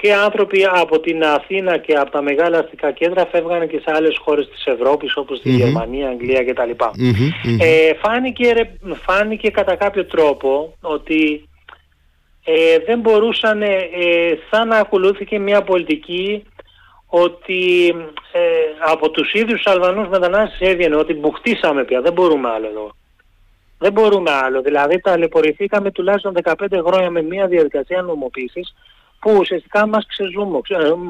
[0.00, 4.18] και άνθρωποι από την Αθήνα και από τα μεγάλα αστικά κέντρα φεύγανε και σε άλλες
[4.24, 6.70] χώρες της Ευρώπης όπως τη Γερμανία, Αγγλία κτλ.
[7.60, 11.48] Ε, φάνηκε, φάνηκε κατά κάποιο τρόπο ότι
[12.86, 13.62] δεν μπορούσαν,
[14.50, 16.42] σαν να ακολούθηκε μια πολιτική
[17.14, 17.88] ότι
[18.32, 18.40] ε,
[18.78, 22.90] από τους ίδιους Αλβανούς μετανάστες έβγαινε ότι μπουχτίσαμε πια, δεν μπορούμε άλλο εδώ.
[23.78, 24.62] Δεν μπορούμε άλλο.
[24.62, 26.54] Δηλαδή ταλαιπωρηθήκαμε τουλάχιστον 15
[26.86, 28.74] χρόνια με μια διαδικασία νομοποίησης
[29.22, 30.06] που ουσιαστικά μας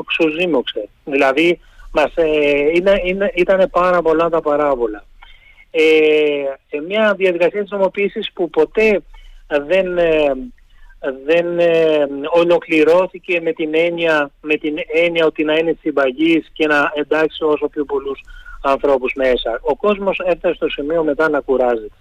[0.06, 0.88] ξεζήμωξε.
[1.04, 1.60] Δηλαδή
[1.92, 5.04] μας, ε, είναι, είναι, ήταν πάρα πολλά τα παράβολα.
[5.70, 5.82] Ε,
[6.70, 9.02] ε, μια διαδικασία της νομοποίησης που ποτέ
[9.46, 10.32] δεν, ε,
[11.24, 16.92] δεν ε, ολοκληρώθηκε με την, έννοια, με την έννοια ότι να είναι συμπαγής και να
[16.94, 18.20] εντάξει όσο πιο πολλούς
[18.62, 19.60] ανθρώπους μέσα.
[19.62, 21.96] Ο κόσμος έφτασε στο σημείο μετά να κουράζεται.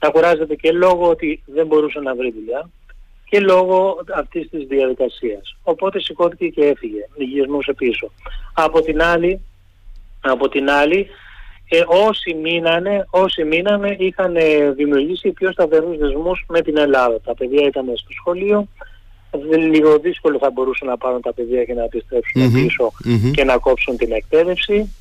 [0.00, 2.68] Να κουράζεται και λόγω ότι δεν μπορούσε να βρει δουλειά
[3.28, 5.56] και λόγω αυτής της διαδικασίας.
[5.62, 8.10] Οπότε σηκώθηκε και έφυγε, γυρνούσε πίσω.
[8.54, 9.40] Από την άλλη,
[10.20, 11.06] από την άλλη
[11.68, 17.20] ε, όσοι, μείνανε, όσοι μείνανε είχαν ε, δημιουργήσει πιο σταθερούς δεσμούς με την Ελλάδα.
[17.20, 18.68] Τα παιδιά ήταν στο σχολείο,
[19.70, 22.92] λίγο δύσκολο θα μπορούσαν να πάρουν τα παιδιά και να επιστρεψουν πισω
[23.32, 24.94] και να κόψουν την εκπαίδευση.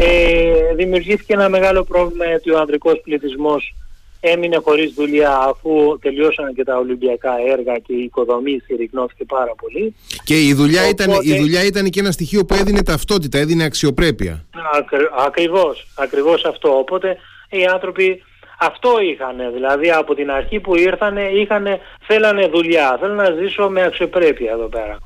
[0.00, 3.74] Ε, δημιουργήθηκε ένα μεγάλο πρόβλημα γιατί ο ανδρικός πληθυσμός
[4.20, 9.94] έμεινε χωρίς δουλειά αφού τελειώσαν και τα Ολυμπιακά έργα και η οικοδομή συρρυκνώθηκε πάρα πολύ.
[10.24, 14.44] Και η δουλειά, ήταν, η δουλειά ήταν και ένα στοιχείο που έδινε ταυτότητα, έδινε αξιοπρέπεια.
[14.74, 16.78] Ακρι, ακριβώς, ακριβώς αυτό.
[16.78, 17.16] Οπότε
[17.50, 18.22] οι άνθρωποι
[18.58, 21.66] αυτό είχαν, δηλαδή από την αρχή που ήρθαν είχαν,
[22.06, 24.98] θέλανε δουλειά, θέλανε να ζήσω με αξιοπρέπεια εδώ πέρα.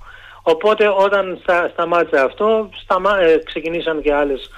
[0.42, 4.50] Οπότε όταν στα, σταμάτησε αυτό, σταμα, ε, ξεκινήσαν και άλλες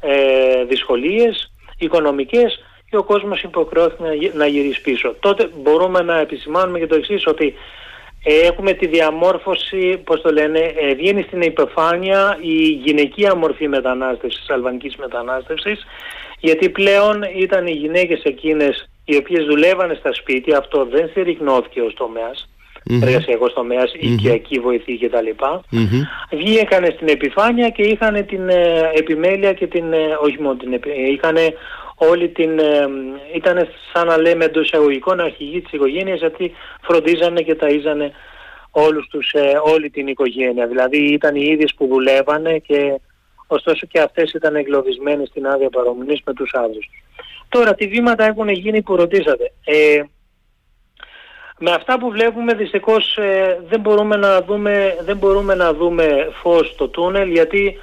[0.00, 2.58] ε, δυσκολίες οικονομικές
[2.90, 5.14] και ο κόσμος υποχρεώθηκε να γυρίσει πίσω.
[5.20, 7.54] Τότε μπορούμε να επισημάνουμε και το εξής ότι
[8.24, 14.50] ε, έχουμε τη διαμόρφωση, πώς το λένε, ε, βγαίνει στην υπεφάνεια η γυναικεία μορφή μετανάστευσης,
[14.50, 15.86] αλβανικής μετανάστευσης,
[16.40, 21.94] γιατί πλέον ήταν οι γυναίκες εκείνες οι οποίες δουλεύανε στα σπίτια, αυτό δεν συρρυκνώθηκε ως
[21.94, 22.48] τομέας,
[22.90, 23.02] mm-hmm.
[23.02, 24.02] εργασιακός τομέας, mm-hmm.
[24.02, 25.28] οικιακή βοηθή κτλ.
[25.44, 26.02] Mm-hmm.
[26.30, 30.80] Βγήκανε στην επιφάνεια και είχαν την ε, επιμέλεια και την, ε, όχι μόνο την
[31.14, 31.36] είχαν
[31.98, 32.88] όλη την, ε,
[33.34, 38.10] ήταν σαν να λέμε εντός εισαγωγικών αρχηγοί της οικογένειας γιατί φροντίζανε και ταΐζανε
[38.70, 40.66] όλους τους, ε, όλη την οικογένεια.
[40.66, 43.00] Δηλαδή ήταν οι ίδιες που δουλεύανε και
[43.46, 46.88] ωστόσο και αυτές ήταν εγκλωβισμένες στην άδεια παρομονής με τους άδειους.
[47.48, 49.52] Τώρα, τι βήματα έχουν γίνει που ρωτήσατε.
[49.64, 50.02] Ε,
[51.58, 56.68] με αυτά που βλέπουμε δυστυχώς ε, δεν, μπορούμε να δούμε, δεν μπορούμε να δούμε φως
[56.68, 57.78] στο τούνελ γιατί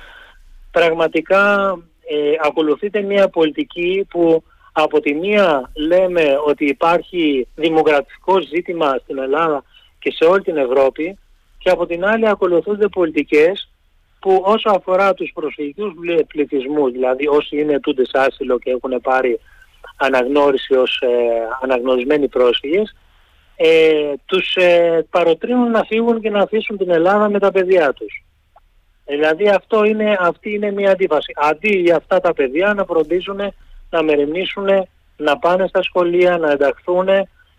[0.71, 1.75] πραγματικά
[2.09, 9.63] ε, ακολουθείται μια πολιτική που από τη μία λέμε ότι υπάρχει δημοκρατικό ζήτημα στην Ελλάδα
[9.99, 11.17] και σε όλη την Ευρώπη
[11.57, 13.69] και από την άλλη ακολουθούνται πολιτικές
[14.19, 15.93] που όσο αφορά τους προσφυγικούς
[16.27, 19.39] πληθυσμούς, δηλαδή όσοι είναι τούντες άσυλο και έχουν πάρει
[19.97, 21.07] αναγνώριση ως ε,
[21.61, 22.95] αναγνωρισμένοι πρόσφυγες,
[23.55, 28.24] ε, τους ε, παροτρύνουν να φύγουν και να αφήσουν την Ελλάδα με τα παιδιά τους.
[29.05, 31.33] Δηλαδή αυτό είναι, αυτή είναι μια αντίφαση.
[31.35, 33.39] Αντί για αυτά τα παιδιά να φροντίσουν,
[33.89, 34.67] να μεριμνήσουν,
[35.17, 37.07] να πάνε στα σχολεία, να ενταχθούν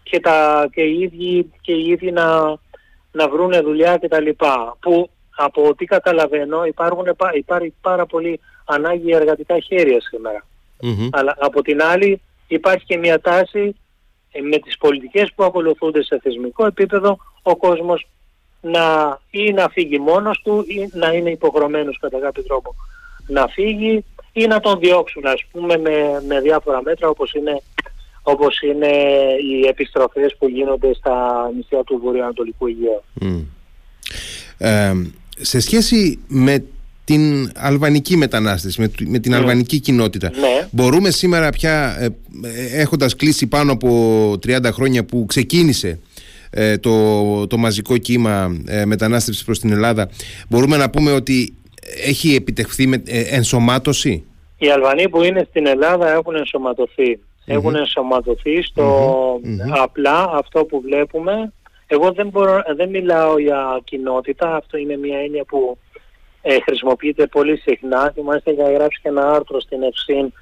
[0.03, 2.59] και, τα, και οι ίδιοι, και οι ίδιοι να,
[3.13, 4.29] να βρουν δουλειά κτλ.
[4.81, 7.05] Που από ό,τι καταλαβαίνω υπάρχουν,
[7.35, 9.99] υπάρχει πάρα πολύ ανάγκη εργατικά χέρια
[11.11, 13.77] Αλλά από την άλλη υπάρχει και μια τάση
[14.33, 18.07] ε, με τις πολιτικές που ακολουθούνται σε θεσμικό επίπεδο ο κόσμος
[18.73, 22.75] να ή να φύγει μόνος του ή να είναι υποχρεωμένος κατά κάποιο τρόπο
[23.27, 27.63] να φύγει ή να τον διώξουν ας πούμε με, με διάφορα μέτρα όπως είναι,
[28.23, 28.91] όπως είναι
[29.51, 33.03] οι επιστροφές που γίνονται στα νησιά του Βορειοανατολικού Αιγαίου.
[34.59, 34.93] Ε,
[35.41, 36.65] σε σχέση με
[37.05, 39.37] την αλβανική μετανάστευση, με, με την ναι.
[39.37, 40.31] αλβανική κοινότητα.
[40.31, 40.69] Ναι.
[40.71, 42.09] Μπορούμε σήμερα πια, ε,
[42.81, 45.99] έχοντας κλείσει πάνω από 30 χρόνια που ξεκίνησε
[46.59, 50.09] ε, το, το μαζικό κύμα ε, μετανάστευσης προς την Ελλάδα,
[50.49, 51.55] μπορούμε να πούμε ότι
[52.07, 54.25] έχει επιτευχθεί με, ε, ενσωμάτωση;
[54.59, 56.35] Οι Αλβανοί που είναι στην Ελλάδα έχουν
[57.49, 59.41] Έχουν ενσωματωθεί στο
[59.83, 61.53] απλά αυτό που βλέπουμε.
[61.87, 65.79] Εγώ δεν, μπορώ, δεν μιλάω για κοινότητα, αυτό είναι μια έννοια που
[66.43, 68.13] ε, χρησιμοποιείται πολύ συχνά.
[68.15, 70.33] Θυμάστε είχα γράψει και ένα άρθρο στην ΕΦΣΥΝ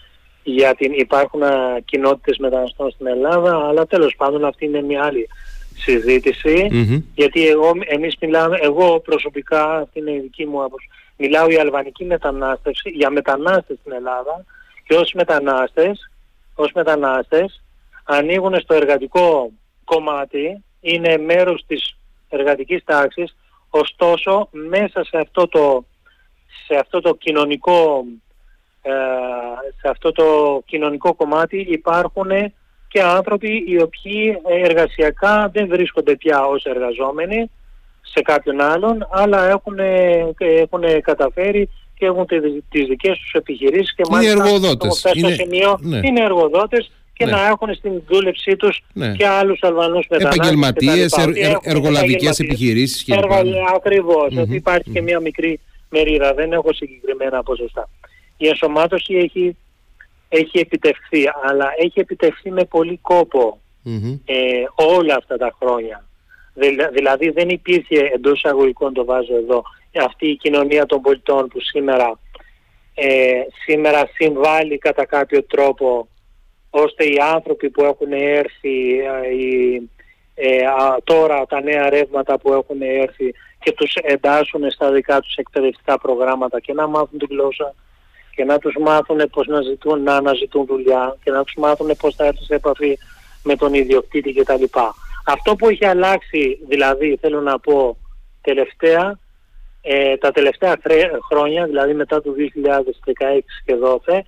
[0.43, 1.43] για την υπάρχουν
[1.85, 5.29] κοινότητες μεταναστών στην Ελλάδα, αλλά τέλος πάντων αυτή είναι μια άλλη
[5.77, 6.69] συζητηση
[7.15, 12.05] γιατί εγώ, εμείς μιλάμε, εγώ προσωπικά, αυτή είναι η δική μου άποψη, μιλάω για αλβανική
[12.05, 14.45] μετανάστευση, για μετανάστες στην Ελλάδα
[14.87, 16.11] και ως μετανάστες,
[16.55, 17.63] ως μετανάστες
[18.05, 19.51] ανοίγουν στο εργατικό
[19.85, 21.97] κομμάτι, είναι μέρος της
[22.29, 23.37] εργατικής τάξης,
[23.71, 25.85] ωστόσο μέσα σε αυτό το,
[26.67, 28.05] σε αυτό το κοινωνικό
[28.87, 28.93] ε,
[29.81, 32.31] σε αυτό το κοινωνικό κομμάτι υπάρχουν
[32.95, 37.51] και άνθρωποι οι οποίοι εργασιακά δεν βρίσκονται πια ως εργαζόμενοι
[38.03, 39.79] σε κάποιον άλλον, αλλά έχουν,
[40.39, 42.27] έχουν καταφέρει και έχουν
[42.71, 45.05] τις δικές τους επιχειρήσεις και μάλιστα είναι εργοδότες.
[45.15, 46.01] Είναι, στο σημείο, ναι.
[46.03, 47.31] είναι εργοδότες και ναι.
[47.31, 49.13] να έχουν στην δούλεψή τους ναι.
[49.13, 50.37] και άλλους Αλβανούς μετανάστες.
[50.37, 53.03] Επαγγελματίες, ερ, ερ, εργολαβικές επιχειρήσεις.
[53.03, 53.15] Και
[53.75, 57.89] ακριβώς, ότι υπάρχει και μια μικρή μερίδα, δεν έχω συγκεκριμένα ποσοστά.
[58.37, 59.57] Η ενσωμάτωση έχει
[60.37, 63.01] έχει επιτευχθεί, αλλά έχει επιτευχθεί με πολύ
[64.25, 64.35] ε,
[64.75, 66.05] όλα αυτά τα χρόνια.
[66.93, 69.63] Δηλαδή δεν υπήρχε εντός εισαγωγικών το βάζω εδώ
[70.01, 72.19] αυτή η κοινωνία των πολιτών που σήμερα,
[72.95, 76.09] ε, σήμερα συμβάλλει κατά κάποιο τρόπο
[76.71, 79.81] ώστε οι άνθρωποι που έχουν έρθει ε,
[80.35, 80.65] ε
[81.05, 86.61] τώρα τα νέα ρεύματα που έχουν έρθει και τους εντάσσουν στα δικά τους εκπαιδευτικά προγράμματα
[86.61, 87.75] και να μάθουν τη γλώσσα
[88.35, 92.15] και να τους μάθουν πώς να, ζητούν, να αναζητούν δουλειά και να τους μάθουν πώς
[92.15, 92.99] θα έρθουν σε επαφή
[93.43, 94.65] με τον ιδιοκτήτη κτλ.
[95.27, 97.97] Αυτό που έχει αλλάξει δηλαδή θέλω να πω
[98.41, 99.19] τελευταία
[99.87, 100.79] ε, τα τελευταία
[101.31, 103.75] χρόνια δηλαδή μετά το 2016 και
[104.07, 104.21] 2012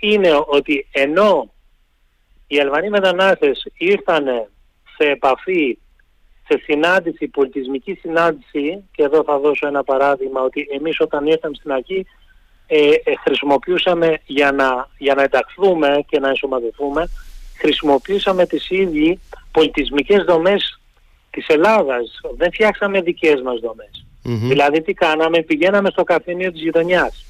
[0.00, 1.52] είναι ότι ενώ
[2.46, 4.24] οι Αλβανοί μετανάστες ήρθαν
[4.96, 5.78] σε επαφή
[6.48, 11.72] σε συνάντηση, πολιτισμική συνάντηση και εδώ θα δώσω ένα παράδειγμα ότι εμείς όταν ήρθαμε στην
[11.72, 12.06] αρχή
[12.74, 17.08] ε, ε, χρησιμοποιούσαμε για να, για να ενταχθούμε και να ενσωματωθούμε
[17.58, 19.20] χρησιμοποιούσαμε τις ίδιοι
[19.52, 20.80] πολιτισμικές δομές
[21.30, 22.20] της Ελλάδας.
[22.36, 27.24] Δεν φτιάξαμε δικές μας δομες Δηλαδή τι κάναμε, πηγαίναμε στο καφενείο της γειτονιας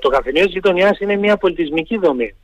[0.00, 2.34] Το καφενείο της γειτονιάς είναι μια πολιτισμική δομή.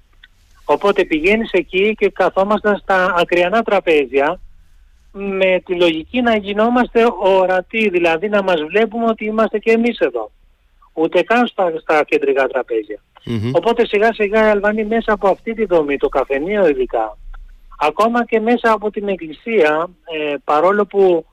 [0.64, 4.40] Οπότε πηγαίνεις εκεί και καθόμασταν στα ακριανά τραπέζια
[5.12, 10.30] με τη λογική να γινόμαστε ορατοί, δηλαδή να μας βλέπουμε ότι είμαστε και εμείς εδώ
[10.92, 13.02] ούτε καν στα, στα κεντρικά τραπέζια.
[13.26, 13.50] Mm-hmm.
[13.52, 17.18] Οπότε σιγά σιγά οι Αλβανοί μέσα από αυτή τη δομή, το καφενείο ειδικά,
[17.78, 21.26] ακόμα και μέσα από την Εκκλησία, ε, παρόλο που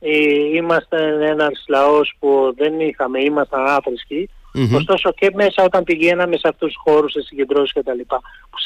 [0.00, 0.10] ε,
[0.54, 4.28] είμαστε ένας λαός που δεν είχαμε, ήμασταν άθρησκοι,
[4.74, 8.58] ωστόσο και μέσα όταν πηγαίναμε σε αυτούς τους χώρους, σε συγκεντρώσεις και τα λοιπά, που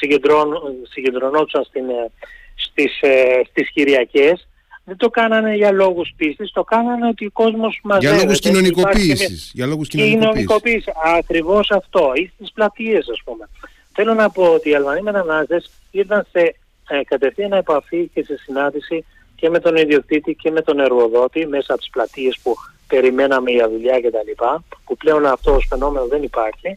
[0.88, 2.10] συγκεντρωνόντουσαν στην, ε,
[2.54, 4.48] στις, ε, στις Κυριακές,
[4.88, 8.14] δεν το κάνανε για λόγους πίστης, το κάνανε ότι ο κόσμος μαζεύεται.
[8.14, 9.50] Για λόγους κοινωνικοποίησης.
[9.54, 10.92] Για λόγους κοινωνικοποίησης.
[11.18, 12.12] Ακριβώς αυτό.
[12.14, 13.48] Ή στις πλατείες ας πούμε.
[13.92, 16.54] Θέλω να πω ότι οι Αλβανοί μετανάστες ήρθαν σε
[16.88, 19.04] ε, κατευθείαν επαφή και σε συνάντηση
[19.36, 22.54] και με τον ιδιοκτήτη και με τον εργοδότη μέσα από τις πλατείες που
[22.86, 26.76] περιμέναμε για δουλειά και τα λοιπά, που πλέον αυτός ως φαινόμενο δεν υπαρχει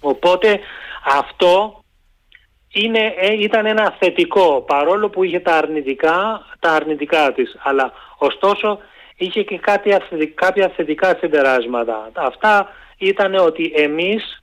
[0.00, 0.60] Οπότε
[1.18, 1.82] αυτό
[2.82, 7.56] είναι, ε, ήταν ένα θετικό, παρόλο που είχε τα αρνητικά, τα αρνητικά της.
[7.62, 8.78] Αλλά ωστόσο
[9.16, 9.96] είχε και κάτι,
[10.34, 12.10] κάποια θετικά συμπεράσματα.
[12.14, 14.42] Αυτά ήταν ότι εμείς,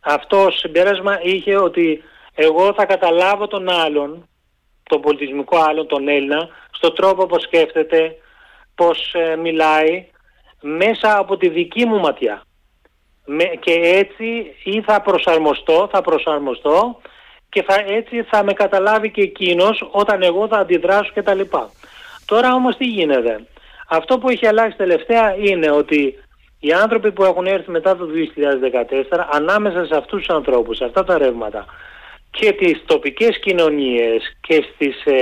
[0.00, 2.02] αυτό συμπέρασμα είχε ότι
[2.34, 4.28] εγώ θα καταλάβω τον άλλον,
[4.82, 8.16] τον πολιτισμικό άλλον, τον Έλληνα, στον τρόπο που σκέφτεται,
[8.74, 10.06] πώς ε, μιλάει,
[10.60, 12.42] μέσα από τη δική μου ματιά.
[13.60, 17.00] και έτσι ή θα προσαρμοστώ, θα προσαρμοστώ
[17.50, 21.70] και θα, έτσι θα με καταλάβει και εκείνος όταν εγώ θα αντιδράσω και τα λοιπά.
[22.24, 23.40] Τώρα όμως τι γίνεται.
[23.88, 26.18] Αυτό που έχει αλλάξει τελευταία είναι ότι
[26.60, 28.06] οι άνθρωποι που έχουν έρθει μετά το
[29.10, 31.64] 2014 ανάμεσα σε αυτούς τους ανθρώπους, σε αυτά τα ρεύματα
[32.30, 35.20] και τις τοπικές κοινωνίες και στις, ε,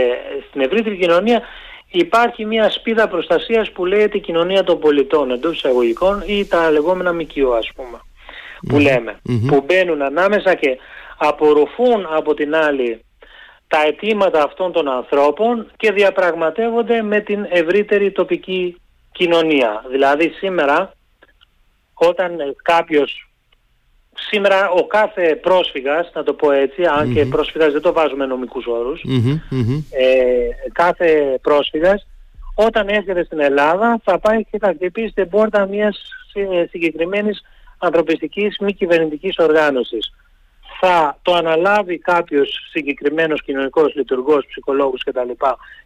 [0.49, 1.43] στην ευρύτερη κοινωνία
[1.91, 7.53] υπάρχει μια σπίδα προστασίας που λέγεται κοινωνία των πολιτών εντός εισαγωγικών ή τα λεγόμενα ΜΚΟ
[7.53, 8.01] ας πούμε
[8.69, 10.79] που λεμε που μπαίνουν ανάμεσα και
[11.18, 13.04] απορροφούν από την άλλη
[13.68, 18.81] τα αιτήματα αυτών των ανθρώπων και διαπραγματεύονται με την ευρύτερη τοπική
[19.12, 19.85] κοινωνία.
[19.90, 20.92] Δηλαδή σήμερα
[21.94, 23.28] όταν κάποιος
[24.14, 28.66] σήμερα ο κάθε πρόσφυγας, να το πω έτσι, αν και πρόσφυγας δεν το βάζουμε νομικούς
[29.90, 32.07] ε, κάθε πρόσφυγας
[32.54, 36.02] όταν έρχεται στην Ελλάδα θα πάει και θα χτυπήσει την πόρτα μιας
[36.70, 37.42] συγκεκριμένης
[37.78, 40.12] ανθρωπιστικής μη κυβερνητικής οργάνωσης
[40.81, 45.31] θα το αναλάβει κάποιος συγκεκριμένος κοινωνικός λειτουργός, ψυχολόγος κτλ.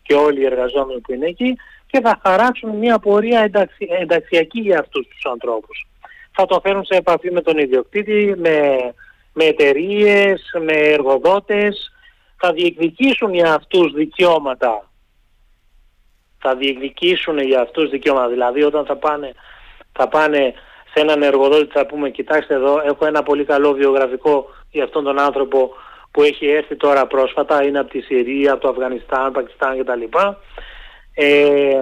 [0.03, 3.51] και όλοι οι εργαζόμενοι που είναι εκεί και θα χαράξουν μια πορεία
[4.01, 5.87] ενταξιακή για αυτούς τους ανθρώπους.
[6.33, 8.79] Θα το φέρουν σε επαφή με τον ιδιοκτήτη, με,
[9.33, 11.93] με εταιρείες, με εργοδότες,
[12.37, 14.91] θα διεκδικήσουν για αυτούς δικαιώματα.
[16.39, 18.29] Θα διεκδικήσουν για αυτούς δικαιώματα.
[18.29, 19.33] Δηλαδή όταν θα πάνε,
[19.93, 20.55] θα πάνε
[20.95, 25.19] σε έναν εργοδότη θα πούμε κοιτάξτε εδώ έχω ένα πολύ καλό βιογραφικό για αυτόν τον
[25.19, 25.71] άνθρωπο
[26.11, 30.03] που έχει έρθει τώρα πρόσφατα, είναι από τη Συρία, από το Αφγανιστάν, Πακιστάν κτλ.
[31.15, 31.81] Ε,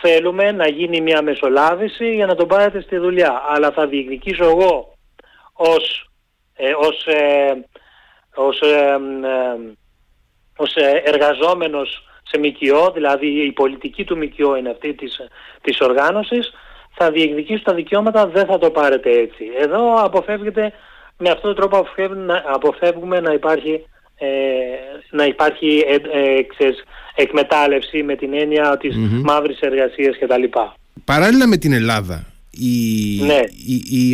[0.00, 3.42] θέλουμε να γίνει μια μεσολάβηση για να τον πάρετε στη δουλειά.
[3.48, 4.94] Αλλά θα διεκδικήσω εγώ
[5.52, 6.10] ως,
[6.54, 7.52] ε, ως, ε,
[8.34, 8.98] ως, ε,
[10.56, 15.20] ως εργαζόμενος σε ΜΚΟ, δηλαδή η πολιτική του ΜΚΟ είναι αυτή της,
[15.60, 16.52] της οργάνωσης,
[16.96, 19.44] θα διεκδικήσω τα δικαιώματα, δεν θα το πάρετε έτσι.
[19.58, 20.72] Εδώ αποφεύγεται
[21.18, 21.86] με αυτόν τον τρόπο
[22.54, 23.86] αποφεύγουμε να υπάρχει,
[24.18, 24.26] ε,
[25.10, 26.72] να υπάρχει ε, ε,
[27.14, 29.22] εκμετάλλευση με την έννοια της mm-hmm.
[29.22, 30.58] μαύρης εργασίας κτλ.
[31.04, 33.40] Παράλληλα με την Ελλάδα, οι, ναι.
[33.66, 34.10] οι, οι,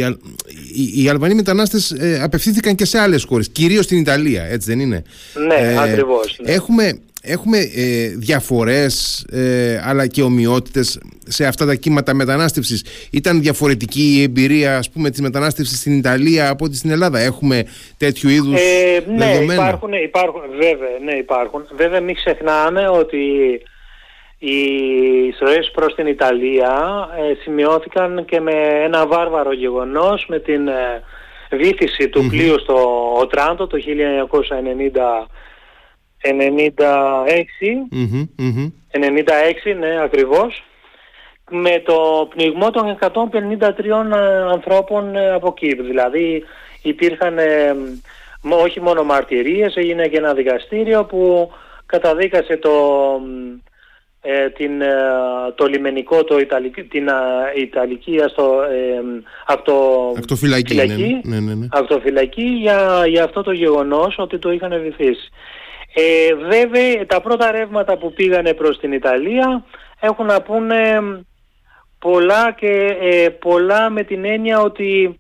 [0.75, 4.81] οι, οι Αλβανοί μετανάστες ε, απευθύνθηκαν και σε άλλες χώρες, κυρίως στην Ιταλία, έτσι δεν
[4.81, 5.03] είναι;
[5.47, 6.39] Ναι, ε, ακριβώς.
[6.43, 6.53] Ναι.
[6.53, 12.85] Έχουμε έχουμε ε, διαφορές ε, αλλά και ομοιότητες σε αυτά τα κύματα μετανάστευσης.
[13.11, 17.19] Ήταν διαφορετική η εμπειρία ας πούμε της μετανάστευσης στην Ιταλία από ό,τι στην Ελλάδα.
[17.19, 17.65] Έχουμε
[17.97, 19.55] τέτοιου είδους ε, ναι, δεδομένα.
[19.55, 21.67] Υπάρχουν, υπάρχουν, βέβαια, ναι, υπάρχουν.
[21.77, 23.19] Βέβαια μην ξεχνάμε ότι
[24.39, 24.57] οι
[25.29, 28.53] εισρωές προς την Ιταλία ε, σημειώθηκαν και με
[28.85, 31.03] ένα βάρβαρο γεγονός με την ε,
[31.51, 32.77] βήθηση του πλοίου στο
[33.17, 33.79] Οτράντο το
[35.25, 35.27] 1990
[36.23, 36.27] 96,
[38.91, 40.65] 96 ναι ακριβώς,
[41.51, 43.11] με το πνιγμό των 153
[44.53, 45.75] ανθρώπων ε, από εκεί.
[45.83, 46.45] Δηλαδή
[46.83, 47.77] υπήρχαν ε,
[48.65, 51.51] όχι μόνο μαρτυρίες, έγινε και ένα δικαστήριο που
[51.87, 52.71] καταδίκασε το,
[54.21, 54.83] ε, την,
[55.55, 57.09] το λιμενικό, το Ιταλική, την
[57.57, 59.23] Ιταλική αστο, ε,
[60.17, 60.85] αυτοφυλακή, ναι,
[61.41, 62.23] ναι, ναι, ναι.
[62.33, 65.31] για, για αυτό το γεγονός ότι το είχαν βυθίσει.
[65.95, 69.65] Ε, βέβαια τα πρώτα ρεύματα που πήγανε προς την Ιταλία
[70.01, 71.01] έχουν να πούνε
[71.99, 75.19] πολλά και ε, πολλά με την έννοια ότι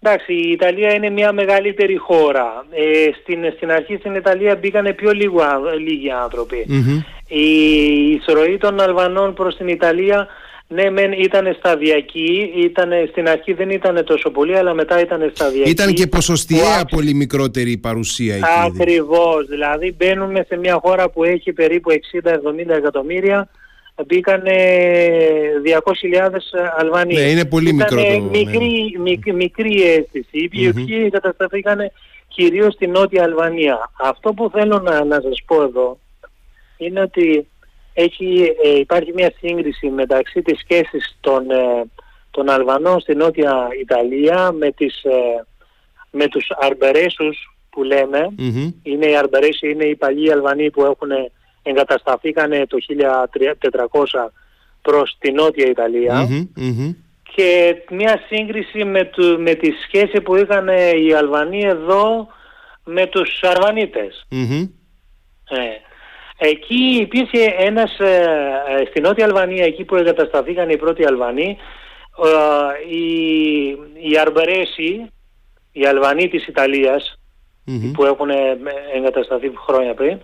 [0.00, 2.66] εντάξει η Ιταλία είναι μια μεγαλύτερη χώρα.
[2.70, 5.42] Ε, στην, στην αρχή στην Ιταλία μπήκανε πιο λίγο,
[5.78, 6.10] λίγοι
[7.28, 10.28] Η εισρωή των Αλβανών προς την Ιταλία
[10.68, 15.70] ναι, μεν ήταν σταδιακή, ήτανε, στην αρχή δεν ήταν τόσο πολύ, αλλά μετά ήταν σταδιακή.
[15.70, 18.44] Ήταν και ποσοστιαία πολύ μικρότερη η παρουσία εκεί.
[18.64, 23.48] Ακριβώς, δηλαδή μπαίνουμε σε μια χώρα που έχει περίπου 60-70 εκατομμύρια,
[24.06, 24.50] μπήκαν 200.000
[26.76, 27.14] Αλβανοί.
[27.14, 28.20] Ναι, είναι πολύ μικρό το...
[28.20, 29.32] Μικρή, ναι.
[29.32, 30.48] μικρή αίσθηση.
[30.50, 31.78] Οι οποίοι κατασταθήκαν
[32.28, 33.90] κυρίως στη Νότια Αλβανία.
[34.00, 35.98] Αυτό που θέλω να, να σας πω εδώ
[36.76, 37.46] είναι ότι
[37.94, 41.84] έχει, ε, υπάρχει μια σύγκριση μεταξύ της σχέσης των, ε,
[42.30, 45.44] των Αλβανών στη Νότια Ιταλία με, τις, ε,
[46.10, 48.28] με τους Αρμπερέσους που λέμε.
[48.82, 51.10] Είναι οι Αρμπερέσοι, είναι οι παλιοί Αλβανοί που έχουν
[51.62, 54.32] εγκατασταθήκαν το 1400
[54.82, 55.66] προς τη Νότια
[57.34, 62.28] Και μια σύγκριση με, του, με τη σχέση που είχαν οι Αλβανοί εδώ
[62.84, 64.26] με τους Αρβανίτες.
[66.46, 68.24] Εκεί υπήρχε ένας, ε,
[68.78, 71.56] ε, στην Νότια Αλβανία, εκεί που εγκατασταθήκαν οι πρώτοι Αλβανοί,
[72.24, 73.68] ε, οι,
[74.10, 75.12] οι Αρμπερέσοι,
[75.72, 77.18] οι Αλβανοί της ιταλιας
[77.92, 78.28] που έχουν
[78.96, 80.18] εγκατασταθεί χρόνια πριν,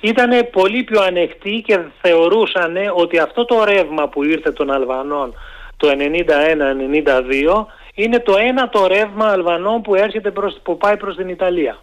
[0.00, 5.34] ήταν πολύ πιο ανεκτοί και θεωρούσαν ότι αυτό το ρεύμα που ήρθε των Αλβανών
[5.76, 11.28] το 91-92 είναι το ένα το ρεύμα Αλβανών που, έρχεται προς, που πάει προς την
[11.28, 11.82] ιταλια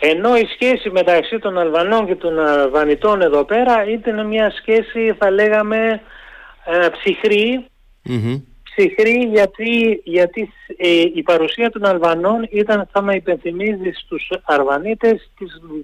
[0.00, 5.30] ενώ η σχέση μεταξύ των Αλβανών και των Αλβανιτών εδώ πέρα ήταν μια σχέση θα
[5.30, 6.00] λέγαμε
[6.64, 7.66] ε, ψυχρή,
[8.62, 15.30] ψυχρή γιατί, γιατί ε, η παρουσία των Αλβανών ήταν θα με υπενθυμίζεις στους Αρβανίτες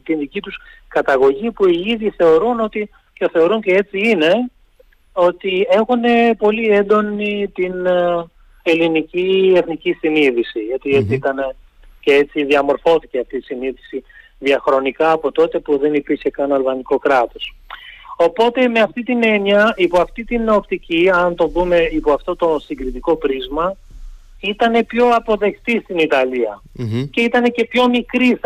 [0.05, 0.57] την δική τους
[0.89, 4.51] καταγωγή που οι ίδιοι θεωρούν ότι και θεωρούν και έτσι είναι
[5.12, 6.03] ότι έχουν
[6.39, 8.25] πολύ έντονη την ε,
[8.62, 10.61] ελληνική εθνική συνείδηση.
[10.61, 11.55] Γιατί έτσι ήταν
[12.07, 14.05] και έτσι διαμορφώθηκε αυτή η συνείδηση
[14.39, 17.55] διαχρονικά από τότε που δεν υπήρχε καν αλβανικό κράτος.
[18.17, 22.59] Οπότε με αυτή την έννοια, υπό αυτή την οπτική, αν το πούμε υπό αυτό το
[22.59, 23.77] συγκριτικό πρίσμα,
[24.41, 26.63] ήταν πιο αποδεκτή στην ιταλια
[27.11, 28.41] και ήταν και πιο μικρή,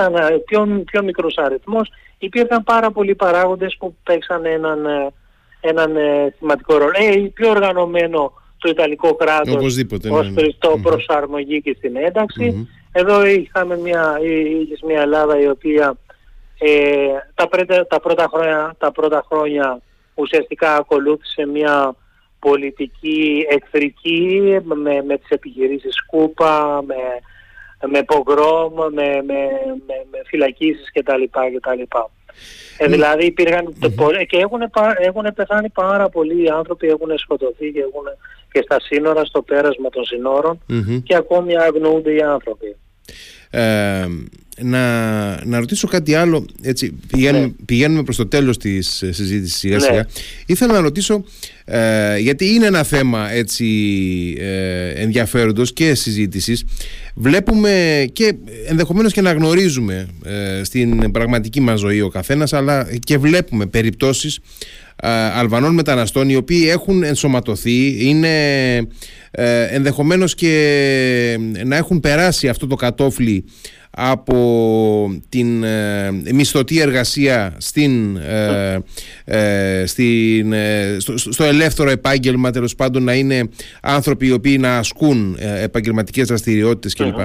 [0.47, 1.93] πιο, πιο μικρός αριθμός.
[2.19, 4.87] Υπήρχαν πάρα πολλοί παράγοντες που παίξαν έναν,
[5.61, 6.93] έναν ε, σημαντικό ρόλο.
[6.95, 10.83] Ε, πιο οργανωμένο το Ιταλικό κράτος Οπωσδήποτε, ως ναι, ναι.
[10.83, 12.69] προσαρμογή και στην ένταξη.
[12.93, 15.97] Εδώ είχαμε μια, είχες μια Ελλάδα η οποία
[16.59, 17.49] ε, τα,
[17.88, 19.80] τα, πρώτα χρόνια, τα πρώτα χρόνια
[20.14, 21.95] ουσιαστικά ακολούθησε μια
[22.38, 26.97] πολιτική εχθρική με, με τις επιχειρήσεις Κούπα, με,
[27.88, 29.38] με πογκρόμ, με, με,
[29.86, 31.22] με, με φυλακίσεις κτλ.
[31.24, 31.82] κτλ.
[32.78, 32.95] Ε, ναι.
[32.95, 34.26] δηλαδή υπήρχαν mm-hmm.
[34.26, 34.61] και έχουν,
[34.99, 38.05] έχουν πεθάνει πάρα πολλοί άνθρωποι, έχουν σκοτωθεί και, έχουν,
[38.53, 40.61] και στα σύνορα, στο πέρασμα των συνορων
[41.03, 42.77] και ακόμη αγνοούνται οι άνθρωποι.
[43.51, 44.07] Ε,
[44.63, 47.53] να, να ρωτήσω κάτι άλλο έτσι, πηγαίνουμε, ναι.
[47.65, 49.83] πηγαίνουμε προς το τέλος της ε, συζήτησης σιγά ναι.
[49.83, 50.07] σιγά
[50.47, 51.25] ήθελα να ρωτήσω
[51.65, 53.67] ε, γιατί είναι ένα θέμα έτσι
[54.39, 56.65] ε, ενδιαφέροντος και συζήτησης
[57.15, 58.35] βλέπουμε και
[58.67, 64.39] ενδεχομένως και να γνωρίζουμε ε, στην πραγματική μας ζωή ο καθένας αλλά και βλέπουμε περιπτώσεις
[65.35, 68.29] Αλβανών μεταναστών οι οποίοι έχουν ενσωματωθεί είναι
[69.31, 73.45] ε, ενδεχομένως και να έχουν περάσει αυτό το κατόφλι
[73.91, 78.79] από την ε, μισθωτή εργασία στην, ε,
[79.25, 83.49] ε στην, ε, στο, στο, ελεύθερο επάγγελμα τέλος πάντων να είναι
[83.83, 87.21] άνθρωποι οι οποίοι να ασκούν επαγγελματικές δραστηριότητες κλπ.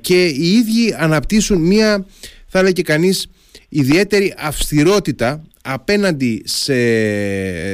[0.00, 2.06] και οι ίδιοι αναπτύσσουν μία
[2.46, 3.26] θα έλεγε κανείς
[3.68, 6.74] ιδιαίτερη αυστηρότητα απέναντι σε,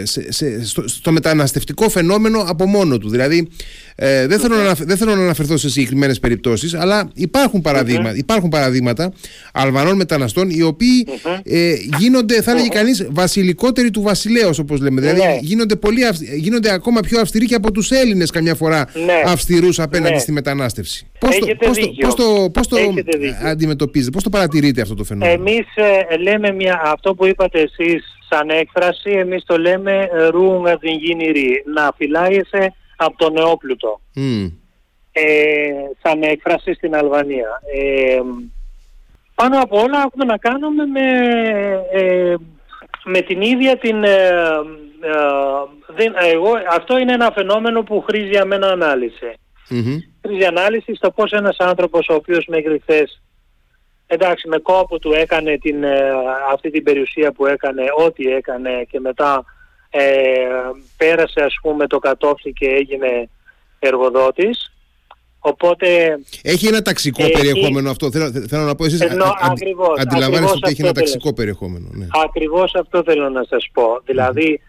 [0.04, 3.08] σε, στο, μεταναστευτικό φαινόμενο από μόνο του.
[3.08, 3.48] Δηλαδή,
[4.02, 8.48] ε, δεν, θέλω να, δεν θέλω να αναφερθώ σε συγκεκριμένες περιπτώσεις, αλλά υπάρχουν, παραδείγμα, υπάρχουν
[8.48, 9.12] παραδείγματα
[9.52, 11.06] Αλβανών μεταναστών οι οποίοι
[11.42, 15.00] ε, γίνονται, θα έλεγε κανείς, βασιλικότεροι του βασιλέως όπως λέμε.
[15.00, 15.38] Δηλαδή, ναι.
[15.40, 16.00] γίνονται, πολύ,
[16.36, 19.22] γίνονται ακόμα πιο αυστηροί και από τους Έλληνες καμιά φορά ναι.
[19.26, 20.18] αυστηρούς απέναντι ναι.
[20.18, 21.06] στη μετανάστευση.
[21.18, 22.76] Πώς το, πώς το, πώς το, πώς το
[23.44, 28.04] αντιμετωπίζετε, πώς το παρατηρείτε αυτό το φαινόμενο; Εμείς ε, λέμε μια, αυτό που είπατε εσείς
[28.28, 31.32] σαν έκφραση, εμείς το λέμε ρου με την γίνει
[31.74, 32.74] να φυλάγεσαι
[33.04, 34.00] από τον νεόπλουτο.
[35.12, 35.70] Ε,
[36.02, 37.62] σαν έκφραση στην Αλβανία.
[37.74, 38.20] Ε,
[39.34, 41.00] πάνω από όλα έχουμε να κάνουμε με,
[41.92, 42.34] ε,
[43.04, 44.04] με την ίδια την...
[44.04, 44.18] Ε,
[45.96, 49.32] ε, εγώ, αυτό είναι ένα φαινόμενο που χρήζει για μένα ανάλυση.
[49.70, 49.98] Mm-hmm.
[50.22, 53.22] Χρήζει ανάλυση στο πώς ένας άνθρωπος ο οποίος μέχρι χθες
[54.06, 55.84] εντάξει με κόπο του έκανε την,
[56.52, 59.44] αυτή την περιουσία που έκανε, ό,τι έκανε και μετά
[59.90, 60.00] ε,
[60.96, 63.28] πέρασε ας πούμε το κατόφλι και έγινε
[63.78, 64.70] εργοδότης
[65.42, 68.10] Οπότε, έχει ένα ταξικό περιεχόμενο αυτό.
[68.10, 71.88] Θέλω, θέλω να πω εσείς ενώ, ακριβώς, αντιλαμβάνεστε ότι έχει ένα ταξικό περιεχόμενο.
[71.92, 72.06] Ναι.
[72.24, 74.00] Ακριβώς αυτό θέλω να σας πω.
[74.04, 74.60] Δηλαδή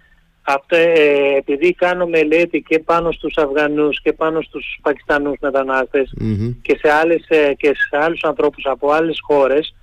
[0.43, 5.37] Αυτό, ε, επειδή κάνω μελέτη και πάνω στους Αφγανούς και πάνω στους Πακιστανούς
[6.61, 9.75] και, σε άλλες, ε, και σε άλλους ανθρώπους από άλλες χώρες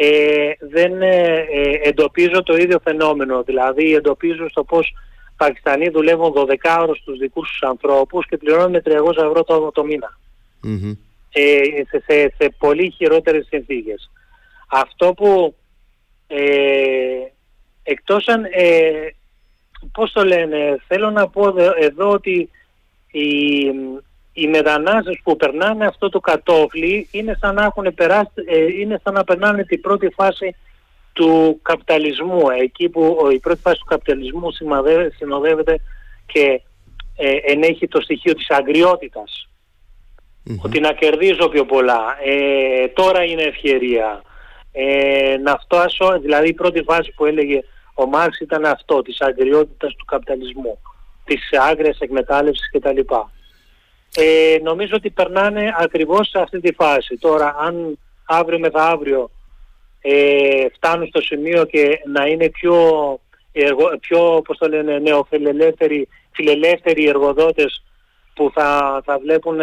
[0.00, 1.46] ε, δεν ε,
[1.82, 3.42] εντοπίζω το ίδιο φαινόμενο.
[3.42, 4.92] Δηλαδή εντοπίζω στο πώς
[5.36, 6.44] Πακιστανοί δουλεύουν 12
[6.80, 10.18] ώρες στους δικούς τους ανθρώπους και πληρώνουν με 300 ευρώ το, το μηνα
[11.32, 14.10] Ε, σε, σε, σε, πολύ χειρότερες συνθήκες.
[14.68, 15.54] Αυτό που
[16.26, 16.42] ε,
[17.82, 18.46] εκτός αν
[19.92, 22.50] πώς το λένε, θέλω να πω εδώ ότι
[23.10, 23.68] οι,
[24.40, 29.14] οι μετανάστες που περνάνε αυτό το κατόφλι είναι σαν να έχουν περάσει, ε, είναι σαν
[29.14, 30.56] να περνάνε την πρώτη φάση
[31.12, 34.48] του καπιταλισμού, εκεί που η πρώτη φάση του καπιταλισμού
[35.16, 35.80] συνοδεύεται
[36.26, 36.60] και
[37.16, 39.48] ε, ενέχει το στοιχείο της αγριοτητας
[40.62, 44.22] Ότι να κερδίζω πιο πολλά, ε, τώρα είναι ευκαιρία.
[44.72, 47.60] Ε, να φτάσω, δηλαδή η πρώτη φάση που έλεγε
[47.94, 50.78] ο Μάρξ ήταν αυτό, της αγριότητας του καπιταλισμού,
[51.24, 53.00] της άγριας εκμετάλλευσης κτλ.
[54.16, 57.16] Ε, νομίζω ότι περνάνε ακριβώς σε αυτή τη φάση.
[57.16, 59.30] Τώρα, αν αύριο μεθαύριο
[60.00, 62.74] ε, φτάνουν στο σημείο και να είναι πιο,
[63.52, 67.84] εργο, πιο πώς το λένε, νεοφιλελεύθεροι φιλελεύθεροι εργοδότες
[68.34, 69.58] που θα, θα βλέπουν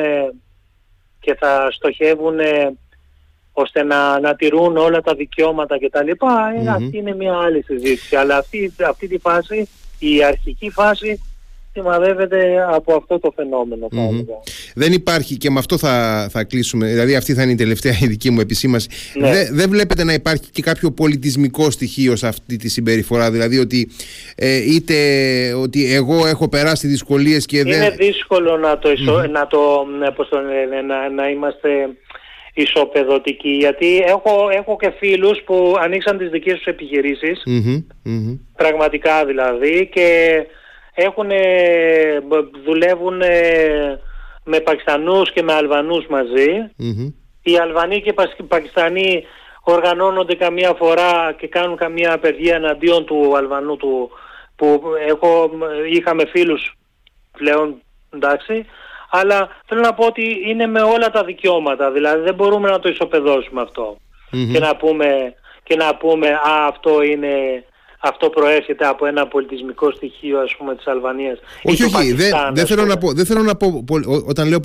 [1.20, 2.39] και θα στοχεύουν
[3.54, 6.12] ώστε να, να τηρούν όλα τα δικαιώματα κτλ.
[6.20, 6.68] Mm-hmm.
[6.70, 8.16] Αυτή είναι μια άλλη συζήτηση.
[8.16, 9.70] Αλλά αυτή, αυτή τη φάση,
[10.00, 11.22] η αρχική φάση
[11.76, 13.88] σημαδεύεται από αυτό το φαινομενο
[14.76, 18.07] Δεν υπάρχει και με αυτό θα, θα κλείσουμε, δηλαδή αυτή θα είναι η τελευταία η
[18.07, 18.88] δική μου επισήμαση.
[19.13, 19.49] Ναι.
[19.51, 23.89] Δεν βλέπετε να υπάρχει και κάποιο πολιτισμικό στοιχείο σε αυτή τη συμπεριφορά, δηλαδή ότι
[24.36, 24.95] ε, είτε
[25.53, 27.82] ότι εγώ έχω περάσει δυσκολίες και είναι δεν...
[27.82, 28.89] Είναι δύσκολο να το,
[29.32, 29.86] να, το,
[30.88, 31.69] να, να είμαστε
[32.53, 37.43] ισοπεδωτική γιατί έχω, έχω και φίλους που ανοίξαν τις δικές τους επιχειρησεις
[38.55, 39.89] πραγματικά δηλαδή.
[39.93, 40.39] Και
[40.96, 41.30] έχουν,
[42.66, 43.22] δουλεύουν
[44.43, 46.06] με Πακιστανούς και με Αλβανούς
[47.41, 49.24] οι Αλβανοί και οι Πακιστανοί
[49.62, 54.10] οργανώνονται καμία φορά και κάνουν καμία απεργία εναντίον του Αλβανού του
[54.56, 55.52] που έχω,
[55.91, 56.78] είχαμε φίλους
[57.38, 58.66] πλέον εντάξει.
[59.10, 61.91] Αλλά θέλω να πω ότι είναι με όλα τα δικαιώματα.
[61.91, 63.62] Δηλαδή δεν μπορούμε να το ισοπεδώσουμε
[64.54, 65.34] Και να πούμε,
[65.64, 67.64] και να πούμε α, αυτό είναι
[68.08, 71.39] αυτό προέρχεται από ένα πολιτισμικό στοιχείο ας πούμε της Αλβανίας.
[71.64, 72.14] Όχι, όχι,
[72.53, 73.84] δεν θέλω, να πω, δεν θέλω να πω
[74.26, 74.60] όταν λέω,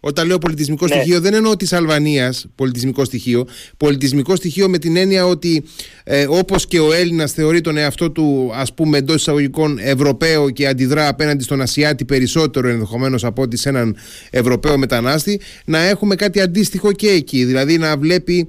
[0.00, 0.94] όταν λέω πολιτισμικό ναι.
[0.94, 3.46] στοιχείο δεν εννοώ της Αλβανίας πολιτισμικό στοιχείο.
[3.76, 5.64] Πολιτισμικό στοιχείο με την έννοια ότι
[6.04, 10.66] ε, όπως και ο Έλληνας θεωρεί τον εαυτό του ας πούμε εντός εισαγωγικών Ευρωπαίο και
[10.66, 13.96] αντιδρά απέναντι στον Ασιάτη περισσότερο ενδεχομένως από ότι σε έναν
[14.30, 17.44] Ευρωπαίο μετανάστη να έχουμε κάτι αντίστοιχο και εκεί.
[17.44, 18.48] Δηλαδή να βλέπει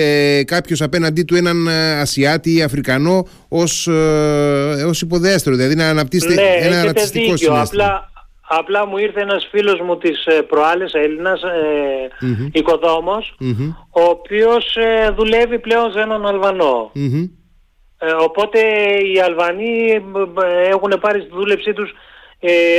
[0.00, 5.88] ε, κάποιος απέναντί του έναν ε, Ασιάτη ή Αφρικανό ως, ε, ως υποδέστερο, δηλαδή να
[5.88, 7.36] αναπτύσσεται ναι, ένα ρατσιστικό δίκιο.
[7.36, 7.84] συνέστημα.
[7.84, 8.10] Απλά,
[8.48, 11.46] απλά μου ήρθε ένας φίλος μου της ε, προάλλες Έλληνας, ε,
[12.20, 13.36] mm οικοδομος
[13.90, 16.24] ο οποίος ε, δουλεύει πλέον σε έναν
[18.20, 18.58] οπότε
[19.14, 20.02] οι Αλβανοί
[20.70, 21.90] έχουν πάρει στη δούλεψή τους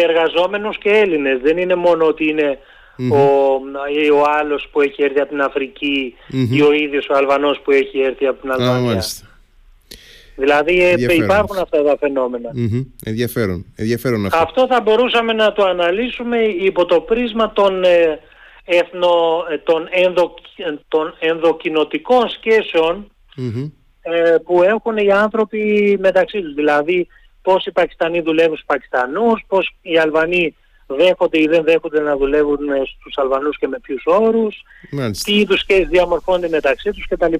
[0.08, 1.40] εργαζόμενους και Έλληνες.
[1.44, 2.58] Δεν είναι μόνο ότι είναι
[3.12, 3.62] ο,
[4.04, 6.16] ή ο άλλος που έχει έρθει από την αφρικη
[6.52, 9.04] ή ο ίδιος ο Αλβανός που έχει έρθει από την Αλβανία.
[10.36, 12.50] Δηλαδή ε, υπάρχουν αυτά τα φαινομενα
[13.06, 13.66] Ενδιαφέρον.
[13.76, 14.38] Ενδιαφέρον αυτό.
[14.38, 18.20] αυτό θα μπορούσαμε να το αναλύσουμε υπό το πρίσμα των, ε,
[18.66, 20.34] εθνο, ε, των, ενδο,
[20.88, 22.28] των ενδοκινοτικών
[24.02, 26.54] ε, που έχουν οι άνθρωποι μεταξύ τους.
[26.54, 27.08] Δηλαδή
[27.42, 30.56] πώς οι Πακιστανοί δουλεύουν στους Πακιστανούς, πώς οι Αλβανοί
[30.96, 32.58] δέχονται ή δεν δέχονται να δουλεύουν
[33.00, 35.24] στους Αλβανούς και με ποιους όρους, Μάλιστα.
[35.32, 37.34] τι είδους και διαμορφώνται μεταξύ τους κτλ.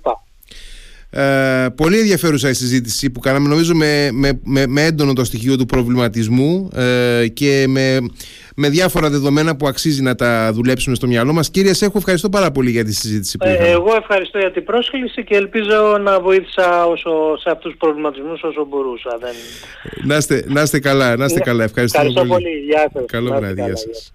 [1.12, 5.58] Ε, πολύ ενδιαφέρουσα η συζήτηση που κάναμε νομίζω με, με, με, με έντονο το στοιχείο
[5.58, 7.98] του προβληματισμού ε, και με,
[8.56, 11.50] με διάφορα δεδομένα που αξίζει να τα δουλέψουμε στο μυαλό μας.
[11.50, 15.24] Κύριε Σέχου, ευχαριστώ πάρα πολύ για τη συζήτηση που ε, Εγώ ευχαριστώ για την πρόσκληση
[15.24, 19.18] και ελπίζω να βοήθησα όσο, σε αυτούς τους προβληματισμούς όσο μπορούσα.
[19.20, 19.34] Δεν...
[20.04, 21.64] Να, είστε, να είστε καλά, να είστε καλά.
[21.64, 22.44] Ευχαριστώ, ευχαριστώ πολύ.
[22.44, 22.58] πολύ.
[22.58, 23.04] Γεια σας.
[23.06, 23.62] Καλό βράδυ.
[23.62, 24.14] Γεια σας.